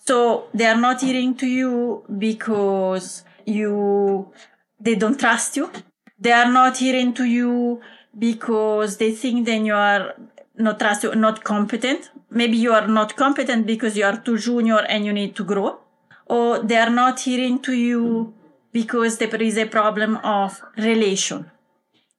So 0.06 0.48
they 0.54 0.66
are 0.66 0.76
not 0.76 1.00
hearing 1.00 1.34
to 1.36 1.46
you 1.46 2.04
because 2.18 3.24
you 3.44 4.30
they 4.78 4.94
don't 4.94 5.18
trust 5.18 5.56
you. 5.56 5.70
They 6.18 6.32
are 6.32 6.50
not 6.50 6.76
hearing 6.76 7.12
to 7.14 7.24
you 7.24 7.80
because 8.16 8.98
they 8.98 9.12
think 9.12 9.46
then 9.46 9.66
you 9.66 9.74
are 9.74 10.14
not 10.56 10.78
trust 10.78 11.02
you, 11.02 11.14
not 11.14 11.42
competent. 11.44 12.10
Maybe 12.30 12.56
you 12.56 12.72
are 12.72 12.86
not 12.86 13.16
competent 13.16 13.66
because 13.66 13.96
you 13.96 14.04
are 14.04 14.16
too 14.16 14.38
junior 14.38 14.78
and 14.88 15.04
you 15.04 15.12
need 15.12 15.34
to 15.36 15.44
grow. 15.44 15.80
Or 16.26 16.60
they 16.60 16.76
are 16.76 16.90
not 16.90 17.20
hearing 17.20 17.58
to 17.60 17.72
you 17.72 18.34
because 18.72 19.18
there 19.18 19.42
is 19.42 19.58
a 19.58 19.66
problem 19.66 20.16
of 20.18 20.62
relation. 20.76 21.50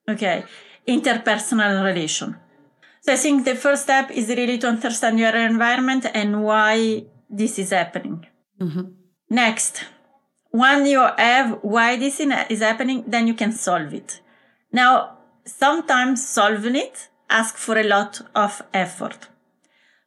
Okay. 0.10 0.43
Interpersonal 0.88 1.84
relation. 1.84 2.36
So 3.02 3.13
I 3.13 3.15
think 3.15 3.45
the 3.45 3.56
first 3.56 3.84
step 3.84 4.12
is 4.12 4.28
really 4.30 4.58
to 4.60 4.67
understand 4.67 5.19
your 5.19 5.36
environment 5.36 6.06
and 6.13 6.43
why 6.43 7.06
this 7.29 7.59
is 7.59 7.71
happening. 7.71 8.25
Mm-hmm. 8.61 8.81
Next, 9.29 9.85
when 10.51 10.85
you 10.85 10.99
have 11.17 11.59
why 11.61 11.97
this 11.97 12.19
is 12.19 12.61
happening, 12.61 13.03
then 13.07 13.27
you 13.27 13.33
can 13.33 13.51
solve 13.51 13.93
it. 13.93 14.21
Now, 14.71 15.17
sometimes 15.45 16.27
solving 16.27 16.75
it 16.75 17.09
asks 17.29 17.63
for 17.63 17.77
a 17.77 17.83
lot 17.83 18.21
of 18.35 18.61
effort. 18.73 19.27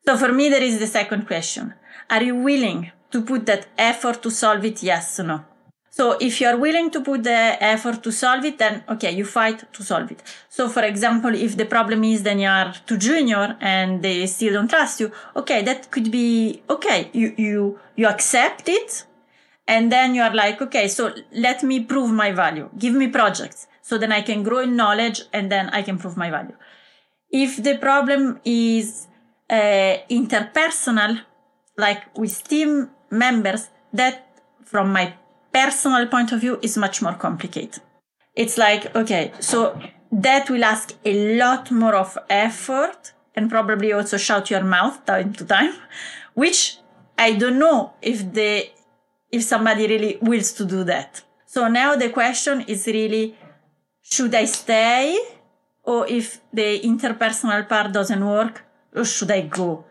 So 0.06 0.16
for 0.16 0.32
me, 0.32 0.48
there 0.48 0.62
is 0.62 0.78
the 0.78 0.86
second 0.86 1.26
question. 1.26 1.74
Are 2.08 2.22
you 2.22 2.36
willing 2.36 2.90
to 3.10 3.22
put 3.22 3.46
that 3.46 3.68
effort 3.78 4.22
to 4.22 4.30
solve 4.30 4.64
it? 4.64 4.82
Yes 4.82 5.20
or 5.20 5.24
no? 5.24 5.44
So 5.92 6.16
if 6.20 6.40
you 6.40 6.46
are 6.46 6.56
willing 6.56 6.90
to 6.92 7.00
put 7.00 7.24
the 7.24 7.56
effort 7.60 8.02
to 8.04 8.12
solve 8.12 8.44
it, 8.44 8.58
then 8.58 8.84
okay, 8.88 9.10
you 9.10 9.24
fight 9.24 9.72
to 9.72 9.82
solve 9.82 10.10
it. 10.12 10.22
So 10.48 10.68
for 10.68 10.82
example, 10.82 11.34
if 11.34 11.56
the 11.56 11.66
problem 11.66 12.04
is 12.04 12.22
then 12.22 12.38
you 12.38 12.48
are 12.48 12.72
too 12.86 12.96
junior 12.96 13.56
and 13.60 14.00
they 14.02 14.26
still 14.26 14.54
don't 14.54 14.68
trust 14.68 15.00
you, 15.00 15.10
okay, 15.34 15.62
that 15.62 15.90
could 15.90 16.10
be 16.10 16.62
okay. 16.70 17.10
You 17.12 17.34
you 17.36 17.78
you 17.96 18.06
accept 18.06 18.68
it, 18.68 19.04
and 19.66 19.90
then 19.90 20.14
you 20.14 20.22
are 20.22 20.34
like, 20.34 20.62
okay, 20.62 20.86
so 20.88 21.12
let 21.32 21.62
me 21.62 21.80
prove 21.80 22.10
my 22.12 22.30
value. 22.30 22.70
Give 22.78 22.94
me 22.94 23.08
projects 23.08 23.66
so 23.82 23.98
then 23.98 24.12
I 24.12 24.22
can 24.22 24.44
grow 24.44 24.60
in 24.60 24.76
knowledge 24.76 25.22
and 25.32 25.50
then 25.50 25.68
I 25.70 25.82
can 25.82 25.98
prove 25.98 26.16
my 26.16 26.30
value. 26.30 26.56
If 27.30 27.62
the 27.62 27.76
problem 27.78 28.40
is 28.44 29.08
uh, 29.48 29.96
interpersonal, 30.08 31.20
like 31.76 32.16
with 32.16 32.46
team 32.46 32.90
members, 33.10 33.70
that 33.92 34.42
from 34.64 34.92
my 34.92 35.14
personal 35.52 36.06
point 36.06 36.32
of 36.32 36.40
view 36.40 36.58
is 36.62 36.76
much 36.76 37.02
more 37.02 37.14
complicated. 37.14 37.82
It's 38.34 38.56
like, 38.56 38.94
okay, 38.94 39.32
so 39.40 39.80
that 40.12 40.48
will 40.50 40.64
ask 40.64 40.94
a 41.04 41.36
lot 41.36 41.70
more 41.70 41.94
of 41.94 42.16
effort 42.28 43.12
and 43.34 43.50
probably 43.50 43.92
also 43.92 44.16
shout 44.16 44.50
your 44.50 44.64
mouth 44.64 45.04
time 45.06 45.32
to 45.34 45.44
time, 45.44 45.74
which 46.34 46.78
I 47.18 47.32
don't 47.32 47.58
know 47.58 47.92
if 48.02 48.32
the 48.32 48.68
if 49.30 49.44
somebody 49.44 49.86
really 49.86 50.18
wills 50.20 50.52
to 50.54 50.64
do 50.64 50.82
that. 50.84 51.22
So 51.46 51.68
now 51.68 51.94
the 51.96 52.10
question 52.10 52.62
is 52.62 52.86
really 52.86 53.36
should 54.02 54.34
I 54.34 54.46
stay 54.46 55.18
or 55.84 56.06
if 56.08 56.40
the 56.52 56.80
interpersonal 56.80 57.68
part 57.68 57.92
doesn't 57.92 58.24
work, 58.24 58.64
or 58.94 59.04
should 59.04 59.30
I 59.30 59.42
go? 59.42 59.84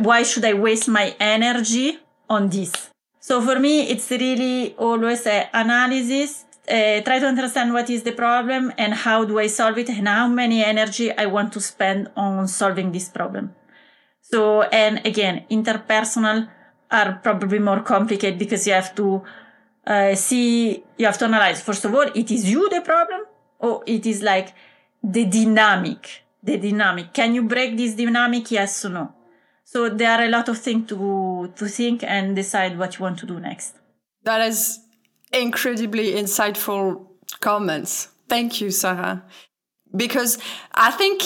Why 0.00 0.22
should 0.22 0.44
I 0.44 0.54
waste 0.54 0.88
my 0.88 1.14
energy 1.20 1.98
on 2.28 2.48
this? 2.48 2.90
So 3.26 3.42
for 3.42 3.58
me, 3.58 3.88
it's 3.90 4.08
really 4.12 4.76
always 4.76 5.26
an 5.26 5.48
analysis. 5.52 6.44
Uh, 6.68 7.00
try 7.00 7.18
to 7.18 7.26
understand 7.26 7.72
what 7.72 7.90
is 7.90 8.04
the 8.04 8.12
problem 8.12 8.72
and 8.78 8.94
how 8.94 9.24
do 9.24 9.40
I 9.40 9.48
solve 9.48 9.78
it 9.78 9.88
and 9.88 10.06
how 10.06 10.28
many 10.28 10.62
energy 10.64 11.10
I 11.10 11.26
want 11.26 11.52
to 11.54 11.60
spend 11.60 12.08
on 12.16 12.46
solving 12.46 12.92
this 12.92 13.08
problem. 13.08 13.52
So, 14.20 14.62
and 14.62 15.04
again, 15.04 15.44
interpersonal 15.50 16.48
are 16.88 17.18
probably 17.20 17.58
more 17.58 17.80
complicated 17.80 18.38
because 18.38 18.64
you 18.64 18.74
have 18.74 18.94
to 18.94 19.24
uh, 19.88 20.14
see, 20.14 20.84
you 20.96 21.06
have 21.06 21.18
to 21.18 21.24
analyze, 21.24 21.60
first 21.60 21.84
of 21.84 21.92
all, 21.96 22.08
it 22.14 22.30
is 22.30 22.48
you 22.48 22.68
the 22.68 22.80
problem 22.80 23.22
or 23.58 23.82
it 23.86 24.06
is 24.06 24.22
like 24.22 24.54
the 25.02 25.24
dynamic, 25.24 26.22
the 26.44 26.58
dynamic. 26.58 27.12
Can 27.12 27.34
you 27.34 27.42
break 27.42 27.76
this 27.76 27.94
dynamic? 27.94 28.52
Yes 28.52 28.84
or 28.84 28.90
no? 28.90 29.15
So 29.76 29.90
there 29.90 30.10
are 30.18 30.24
a 30.24 30.30
lot 30.30 30.48
of 30.48 30.56
things 30.56 30.88
to 30.88 31.52
to 31.54 31.68
think 31.68 32.02
and 32.02 32.34
decide 32.34 32.78
what 32.78 32.96
you 32.96 33.02
want 33.02 33.18
to 33.18 33.26
do 33.26 33.38
next. 33.38 33.74
That 34.22 34.40
is 34.40 34.80
incredibly 35.34 36.14
insightful 36.14 37.04
comments. 37.40 38.08
Thank 38.26 38.62
you, 38.62 38.70
Sara. 38.70 39.22
Because 39.94 40.38
I 40.72 40.92
think 40.92 41.20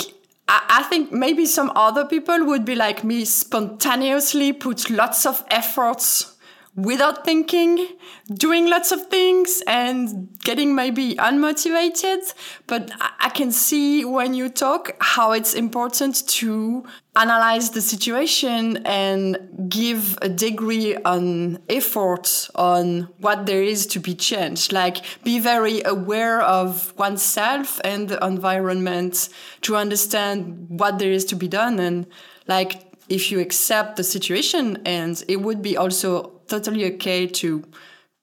I 0.49 0.83
think 0.89 1.13
maybe 1.13 1.47
some 1.47 1.71
other 1.77 2.05
people 2.05 2.45
would 2.47 2.65
be 2.65 2.75
like 2.75 3.05
me, 3.05 3.25
spontaneously 3.25 4.53
put 4.53 4.91
lots 4.91 5.27
of 5.27 5.45
efforts 5.49 6.35
without 6.83 7.25
thinking, 7.25 7.87
doing 8.33 8.69
lots 8.69 8.93
of 8.93 9.07
things 9.09 9.63
and 9.67 10.29
getting 10.45 10.75
maybe 10.75 11.15
unmotivated. 11.17 12.35
But 12.67 12.91
I 13.19 13.29
can 13.31 13.53
see 13.53 14.05
when 14.05 14.35
you 14.35 14.49
talk 14.49 14.97
how 15.01 15.33
it's 15.33 15.55
important 15.55 16.27
to 16.29 16.85
analyze 17.17 17.71
the 17.71 17.81
situation 17.83 18.79
and 18.87 19.67
give 19.69 20.17
a 20.23 20.29
degree 20.29 20.97
on 20.97 21.59
effort 21.69 22.49
on 22.55 23.09
what 23.19 23.47
there 23.47 23.63
is 23.63 23.87
to 23.89 24.01
be 24.01 24.15
changed. 24.15 24.73
Like 24.73 24.99
be 25.23 25.39
very 25.39 25.83
aware 25.83 26.41
of 26.41 26.97
oneself 26.97 27.81
and 27.85 28.09
the 28.09 28.25
environment 28.25 29.29
to 29.63 29.77
understand 29.77 30.67
what 30.69 30.99
there 30.99 31.13
is 31.13 31.25
to 31.27 31.37
be 31.37 31.49
done 31.49 31.79
and 31.79 32.07
like 32.47 32.91
if 33.11 33.33
you 33.33 33.41
accept 33.41 33.97
the 33.97 34.05
situation 34.05 34.79
and 34.87 35.23
it 35.27 35.41
would 35.43 35.61
be 35.61 35.77
also 35.77 36.40
totally 36.51 36.85
okay 36.95 37.27
to 37.27 37.65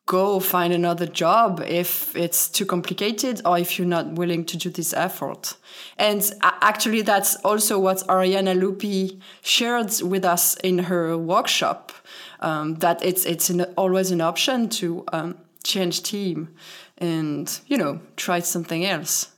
go 0.05 0.39
find 0.39 0.73
another 0.73 1.05
job 1.05 1.61
if 1.67 2.15
it's 2.15 2.47
too 2.49 2.65
complicated 2.65 3.41
or 3.43 3.57
if 3.57 3.77
you're 3.77 3.87
not 3.87 4.13
willing 4.13 4.45
to 4.45 4.55
do 4.57 4.69
this 4.69 4.93
effort. 4.93 5.55
And 5.97 6.21
actually, 6.41 7.01
that's 7.01 7.35
also 7.43 7.77
what 7.77 7.97
Ariana 8.07 8.57
Lupi 8.57 9.19
shared 9.41 9.91
with 10.01 10.23
us 10.23 10.55
in 10.63 10.79
her 10.79 11.17
workshop. 11.17 11.91
um, 12.39 12.75
that 12.75 13.03
it's 13.03 13.25
it's 13.25 13.49
an, 13.49 13.61
always 13.75 14.11
an 14.11 14.21
option 14.21 14.69
to 14.69 15.03
um, 15.13 15.37
change 15.63 16.03
team 16.03 16.49
and 16.97 17.59
you 17.67 17.77
know 17.77 17.99
try 18.15 18.39
something 18.39 18.85
else. 18.85 19.29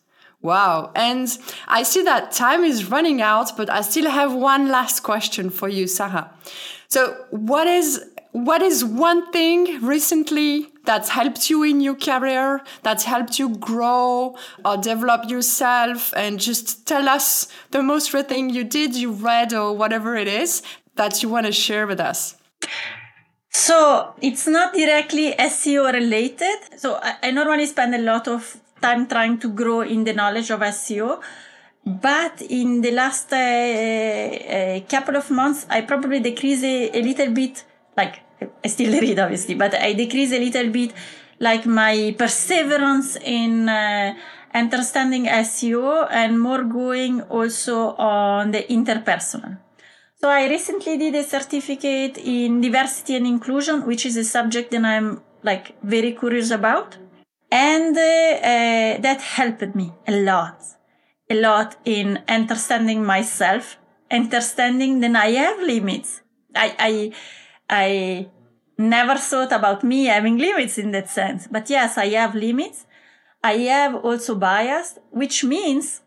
Wow. 0.42 0.92
And 0.96 1.28
I 1.68 1.84
see 1.84 2.02
that 2.04 2.32
time 2.32 2.64
is 2.64 2.90
running 2.90 3.22
out, 3.22 3.58
but 3.58 3.70
I 3.70 3.82
still 3.82 4.10
have 4.10 4.34
one 4.34 4.70
last 4.70 5.02
question 5.02 5.50
for 5.50 5.68
you, 5.68 5.86
Sara. 5.86 6.32
So 6.88 7.26
what 7.32 7.68
is 7.68 8.02
what 8.32 8.62
is 8.62 8.86
one 8.86 9.32
thing 9.32 9.84
recently 9.84 10.72
that's 10.86 11.10
helped 11.10 11.50
you 11.50 11.64
in 11.64 11.82
your 11.82 11.96
career, 11.96 12.62
that's 12.84 13.04
helped 13.04 13.40
you 13.40 13.56
grow 13.58 14.36
or 14.64 14.78
develop 14.78 15.30
yourself? 15.30 16.14
And 16.16 16.40
just 16.40 16.88
tell 16.88 17.10
us 17.10 17.48
the 17.72 17.82
most 17.82 18.14
recent 18.14 18.30
thing 18.30 18.50
you 18.52 18.64
did, 18.64 18.96
you 18.96 19.12
read, 19.12 19.54
or 19.54 19.76
whatever 19.76 20.16
it 20.16 20.28
is 20.28 20.62
that 20.96 21.24
you 21.24 21.30
want 21.30 21.48
to 21.48 21.52
share 21.52 21.88
with 21.88 22.00
us. 22.00 22.36
So 23.52 24.14
it's 24.22 24.48
not 24.48 24.74
directly 24.74 25.34
SEO 25.34 25.92
related. 25.92 26.60
So 26.78 27.00
I, 27.02 27.16
I 27.24 27.32
normally 27.32 27.66
spend 27.66 27.96
a 27.96 28.02
lot 28.02 28.28
of 28.28 28.60
time 28.80 29.08
trying 29.08 29.40
to 29.40 29.50
grow 29.50 29.82
in 29.82 30.04
the 30.04 30.14
knowledge 30.14 30.52
of 30.52 30.60
SEO. 30.60 31.22
But 31.86 32.42
in 32.44 32.82
the 32.82 32.92
last 32.92 33.34
uh, 33.34 33.38
uh, 33.38 34.80
couple 34.88 35.16
of 35.16 35.32
months, 35.32 35.66
I 35.70 35.82
probably 35.82 36.20
decreased 36.20 36.64
a, 36.64 36.98
a 37.00 37.02
little 37.02 37.32
bit 37.32 37.64
like 38.02 38.16
I 38.64 38.68
still 38.76 38.92
read 39.04 39.20
obviously, 39.20 39.56
but 39.64 39.74
I 39.88 39.94
decrease 40.04 40.32
a 40.32 40.42
little 40.46 40.70
bit 40.80 40.92
like 41.40 41.66
my 41.66 42.16
perseverance 42.18 43.10
in 43.40 43.70
uh, 43.70 44.14
understanding 44.54 45.26
SEO 45.26 46.08
and 46.22 46.32
more 46.48 46.64
going 46.64 47.22
also 47.38 47.78
on 47.96 48.52
the 48.52 48.64
interpersonal. 48.78 49.58
So 50.22 50.30
I 50.30 50.50
recently 50.50 50.98
did 50.98 51.16
a 51.16 51.24
certificate 51.24 52.18
in 52.18 52.60
diversity 52.60 53.16
and 53.16 53.26
inclusion, 53.26 53.86
which 53.86 54.06
is 54.06 54.18
a 54.18 54.26
subject 54.26 54.72
that 54.72 54.84
I'm 54.84 55.22
like 55.44 55.66
very 55.82 56.12
curious 56.12 56.52
about. 56.52 56.98
And 57.52 57.96
uh, 57.98 58.02
uh, 58.02 59.02
that 59.06 59.20
helped 59.38 59.74
me 59.76 59.88
a 60.08 60.16
lot, 60.30 60.62
a 61.30 61.36
lot 61.36 61.78
in 61.86 62.08
understanding 62.28 63.04
myself, 63.06 63.78
understanding 64.12 65.00
that 65.00 65.16
I 65.16 65.30
have 65.44 65.60
limits. 65.62 66.22
I, 66.54 66.76
I, 66.90 66.94
I 67.70 68.28
never 68.78 69.16
thought 69.16 69.52
about 69.52 69.84
me 69.84 70.06
having 70.06 70.38
limits 70.38 70.78
in 70.78 70.92
that 70.92 71.10
sense. 71.10 71.48
But 71.48 71.70
yes, 71.70 71.98
I 71.98 72.08
have 72.10 72.34
limits. 72.34 72.86
I 73.44 73.54
have 73.54 73.96
also 73.96 74.36
bias, 74.36 74.98
which 75.12 75.44
means 75.44 76.02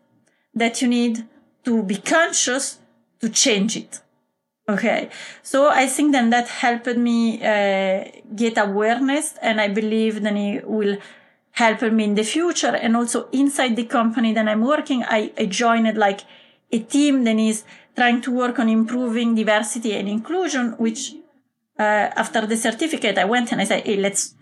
that 0.53 0.81
you 0.81 0.87
need 0.87 1.25
to 1.65 1.83
be 1.83 1.97
conscious 1.97 2.79
to 3.21 3.29
change 3.29 3.77
it. 3.77 4.01
Okay. 4.67 5.09
So 5.41 5.69
I 5.69 5.87
think 5.87 6.11
then 6.13 6.29
that 6.29 6.47
helped 6.47 6.95
me 6.97 7.43
uh, 7.43 8.05
get 8.35 8.57
awareness 8.57 9.35
and 9.41 9.59
I 9.59 9.67
believe 9.67 10.21
then 10.21 10.37
it 10.37 10.69
will 10.69 10.97
help 11.51 11.81
me 11.81 12.03
in 12.05 12.15
the 12.15 12.23
future. 12.23 12.75
And 12.75 12.95
also 12.95 13.29
inside 13.31 13.75
the 13.75 13.85
company 13.85 14.33
that 14.33 14.47
I'm 14.47 14.61
working, 14.61 15.03
I, 15.03 15.31
I 15.37 15.45
joined 15.45 15.97
like 15.97 16.21
a 16.71 16.79
team 16.79 17.23
that 17.25 17.37
is 17.37 17.63
trying 17.95 18.21
to 18.21 18.31
work 18.31 18.57
on 18.57 18.69
improving 18.69 19.35
diversity 19.35 19.93
and 19.93 20.07
inclusion, 20.07 20.71
which 20.77 21.13
uh, 21.79 22.09
after 22.15 22.45
the 22.45 22.57
certificate, 22.57 23.17
I 23.17 23.25
went 23.25 23.51
and 23.51 23.61
I 23.61 23.63
said, 23.63 23.85
hey, 23.85 23.97
let's, 23.97 24.35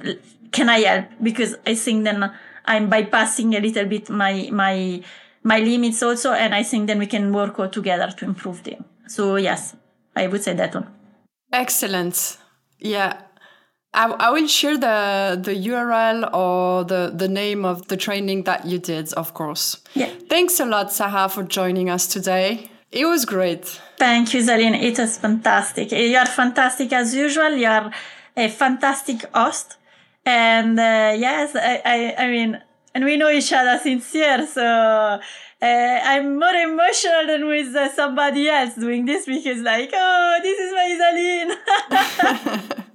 can 0.51 0.69
I 0.69 0.79
help? 0.79 1.05
Because 1.21 1.55
I 1.65 1.75
think 1.75 2.03
then 2.03 2.31
I'm 2.65 2.89
bypassing 2.89 3.55
a 3.57 3.61
little 3.61 3.85
bit 3.85 4.09
my, 4.09 4.49
my, 4.51 5.01
my 5.43 5.59
limits 5.59 6.03
also. 6.03 6.33
And 6.33 6.53
I 6.53 6.63
think 6.63 6.87
then 6.87 6.99
we 6.99 7.07
can 7.07 7.31
work 7.33 7.59
all 7.59 7.69
together 7.69 8.11
to 8.17 8.25
improve 8.25 8.63
them. 8.63 8.85
So 9.07 9.37
yes, 9.37 9.75
I 10.15 10.27
would 10.27 10.43
say 10.43 10.53
that 10.55 10.75
one. 10.75 10.87
Excellent. 11.53 12.37
Yeah. 12.79 13.21
I, 13.93 14.05
I 14.07 14.29
will 14.29 14.47
share 14.47 14.77
the, 14.77 15.39
the 15.41 15.53
URL 15.53 16.33
or 16.33 16.85
the, 16.85 17.11
the 17.13 17.27
name 17.27 17.65
of 17.65 17.87
the 17.87 17.97
training 17.97 18.43
that 18.43 18.65
you 18.65 18.79
did, 18.79 19.11
of 19.13 19.33
course. 19.33 19.81
Yeah. 19.93 20.09
Thanks 20.29 20.59
a 20.59 20.65
lot, 20.65 20.93
Sara, 20.93 21.27
for 21.27 21.43
joining 21.43 21.89
us 21.89 22.07
today. 22.07 22.70
It 22.91 23.05
was 23.05 23.23
great. 23.25 23.65
Thank 23.97 24.33
you, 24.33 24.41
Isaline. 24.41 24.81
It 24.81 24.97
was 24.99 25.17
fantastic. 25.17 25.91
You 25.91 26.17
are 26.17 26.25
fantastic 26.25 26.91
as 26.91 27.15
usual. 27.15 27.51
You 27.51 27.67
are 27.67 27.91
a 28.35 28.49
fantastic 28.49 29.23
host. 29.33 29.77
And 30.25 30.77
uh, 30.77 31.13
yes, 31.17 31.55
I, 31.55 31.81
I, 31.85 32.15
I, 32.25 32.27
mean, 32.27 32.61
and 32.93 33.05
we 33.05 33.15
know 33.15 33.29
each 33.29 33.53
other 33.53 33.79
since 33.81 34.13
years. 34.13 34.53
So 34.53 34.63
uh, 34.63 35.19
I'm 35.61 36.37
more 36.37 36.53
emotional 36.53 37.27
than 37.27 37.47
with 37.47 37.73
uh, 37.75 37.89
somebody 37.93 38.49
else 38.49 38.75
doing 38.75 39.05
this 39.05 39.25
because, 39.25 39.61
like, 39.61 39.91
oh, 39.93 40.39
this 40.43 40.59
is 40.59 40.73
my 40.73 41.55
Isaline. 42.59 42.85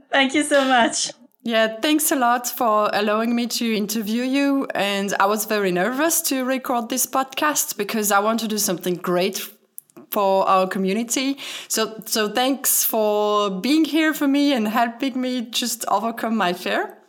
Thank 0.10 0.34
you 0.34 0.42
so 0.42 0.64
much. 0.64 1.12
Yeah, 1.42 1.80
thanks 1.80 2.12
a 2.12 2.16
lot 2.16 2.46
for 2.46 2.90
allowing 2.92 3.34
me 3.34 3.46
to 3.46 3.74
interview 3.74 4.22
you. 4.22 4.66
And 4.74 5.14
I 5.18 5.26
was 5.26 5.46
very 5.46 5.72
nervous 5.72 6.20
to 6.22 6.44
record 6.44 6.90
this 6.90 7.06
podcast 7.06 7.78
because 7.78 8.12
I 8.12 8.18
want 8.18 8.40
to 8.40 8.48
do 8.48 8.58
something 8.58 8.94
great 8.94 9.48
for 10.10 10.46
our 10.46 10.66
community. 10.66 11.38
So, 11.68 12.02
so 12.04 12.28
thanks 12.28 12.84
for 12.84 13.50
being 13.50 13.86
here 13.86 14.12
for 14.12 14.28
me 14.28 14.52
and 14.52 14.68
helping 14.68 15.18
me 15.18 15.42
just 15.42 15.86
overcome 15.88 16.36
my 16.36 16.52
fear. 16.52 16.99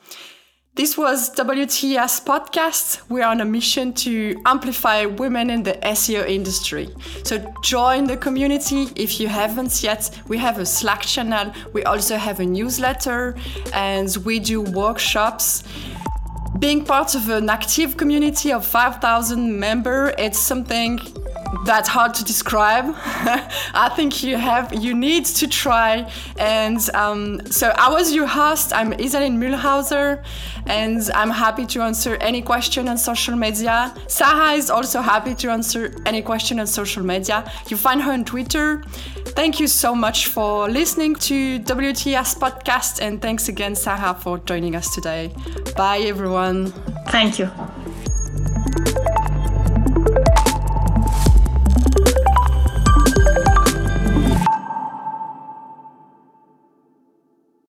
This 0.81 0.97
was 0.97 1.29
WTS 1.35 2.25
podcast. 2.25 3.01
We 3.07 3.21
are 3.21 3.29
on 3.29 3.41
a 3.41 3.45
mission 3.45 3.93
to 4.05 4.35
amplify 4.47 5.05
women 5.05 5.51
in 5.51 5.61
the 5.61 5.73
SEO 5.73 6.27
industry. 6.27 6.89
So 7.23 7.37
join 7.61 8.05
the 8.05 8.17
community 8.17 8.87
if 8.95 9.19
you 9.19 9.27
haven't 9.27 9.83
yet. 9.83 10.09
We 10.27 10.39
have 10.39 10.57
a 10.57 10.65
Slack 10.65 11.01
channel. 11.01 11.53
We 11.71 11.83
also 11.83 12.17
have 12.17 12.39
a 12.39 12.45
newsletter 12.47 13.35
and 13.75 14.09
we 14.25 14.39
do 14.39 14.61
workshops. 14.61 15.63
Being 16.57 16.83
part 16.83 17.13
of 17.13 17.29
an 17.29 17.51
active 17.51 17.95
community 17.95 18.51
of 18.51 18.65
5,000 18.65 19.59
members, 19.59 20.15
it's 20.17 20.39
something 20.39 20.99
that's 21.63 21.87
hard 21.87 22.13
to 22.15 22.23
describe. 22.23 22.93
I 23.73 23.91
think 23.95 24.23
you 24.23 24.37
have 24.37 24.73
you 24.73 24.93
need 24.93 25.25
to 25.25 25.47
try. 25.47 26.09
And 26.39 26.79
um, 26.93 27.41
so 27.51 27.73
I 27.77 27.89
was 27.89 28.13
your 28.13 28.27
host. 28.27 28.73
I'm 28.73 28.91
Isaline 28.93 29.37
Mühlhauser, 29.37 30.23
and 30.65 31.01
I'm 31.13 31.29
happy 31.29 31.65
to 31.67 31.81
answer 31.81 32.15
any 32.15 32.41
question 32.41 32.87
on 32.87 32.97
social 32.97 33.35
media. 33.35 33.93
Sara 34.07 34.53
is 34.53 34.69
also 34.69 35.01
happy 35.01 35.35
to 35.35 35.51
answer 35.51 35.93
any 36.05 36.21
question 36.21 36.59
on 36.59 36.67
social 36.67 37.03
media. 37.03 37.49
You 37.69 37.77
find 37.77 38.01
her 38.01 38.11
on 38.11 38.25
Twitter. 38.25 38.83
Thank 39.35 39.59
you 39.59 39.67
so 39.67 39.95
much 39.95 40.27
for 40.27 40.69
listening 40.69 41.15
to 41.15 41.59
WTS 41.59 42.37
podcast, 42.37 43.01
and 43.01 43.21
thanks 43.21 43.49
again, 43.49 43.75
Sara, 43.75 44.13
for 44.13 44.39
joining 44.39 44.75
us 44.75 44.93
today. 44.93 45.31
Bye, 45.75 45.99
everyone. 45.99 46.71
Thank 47.07 47.39
you. 47.39 47.49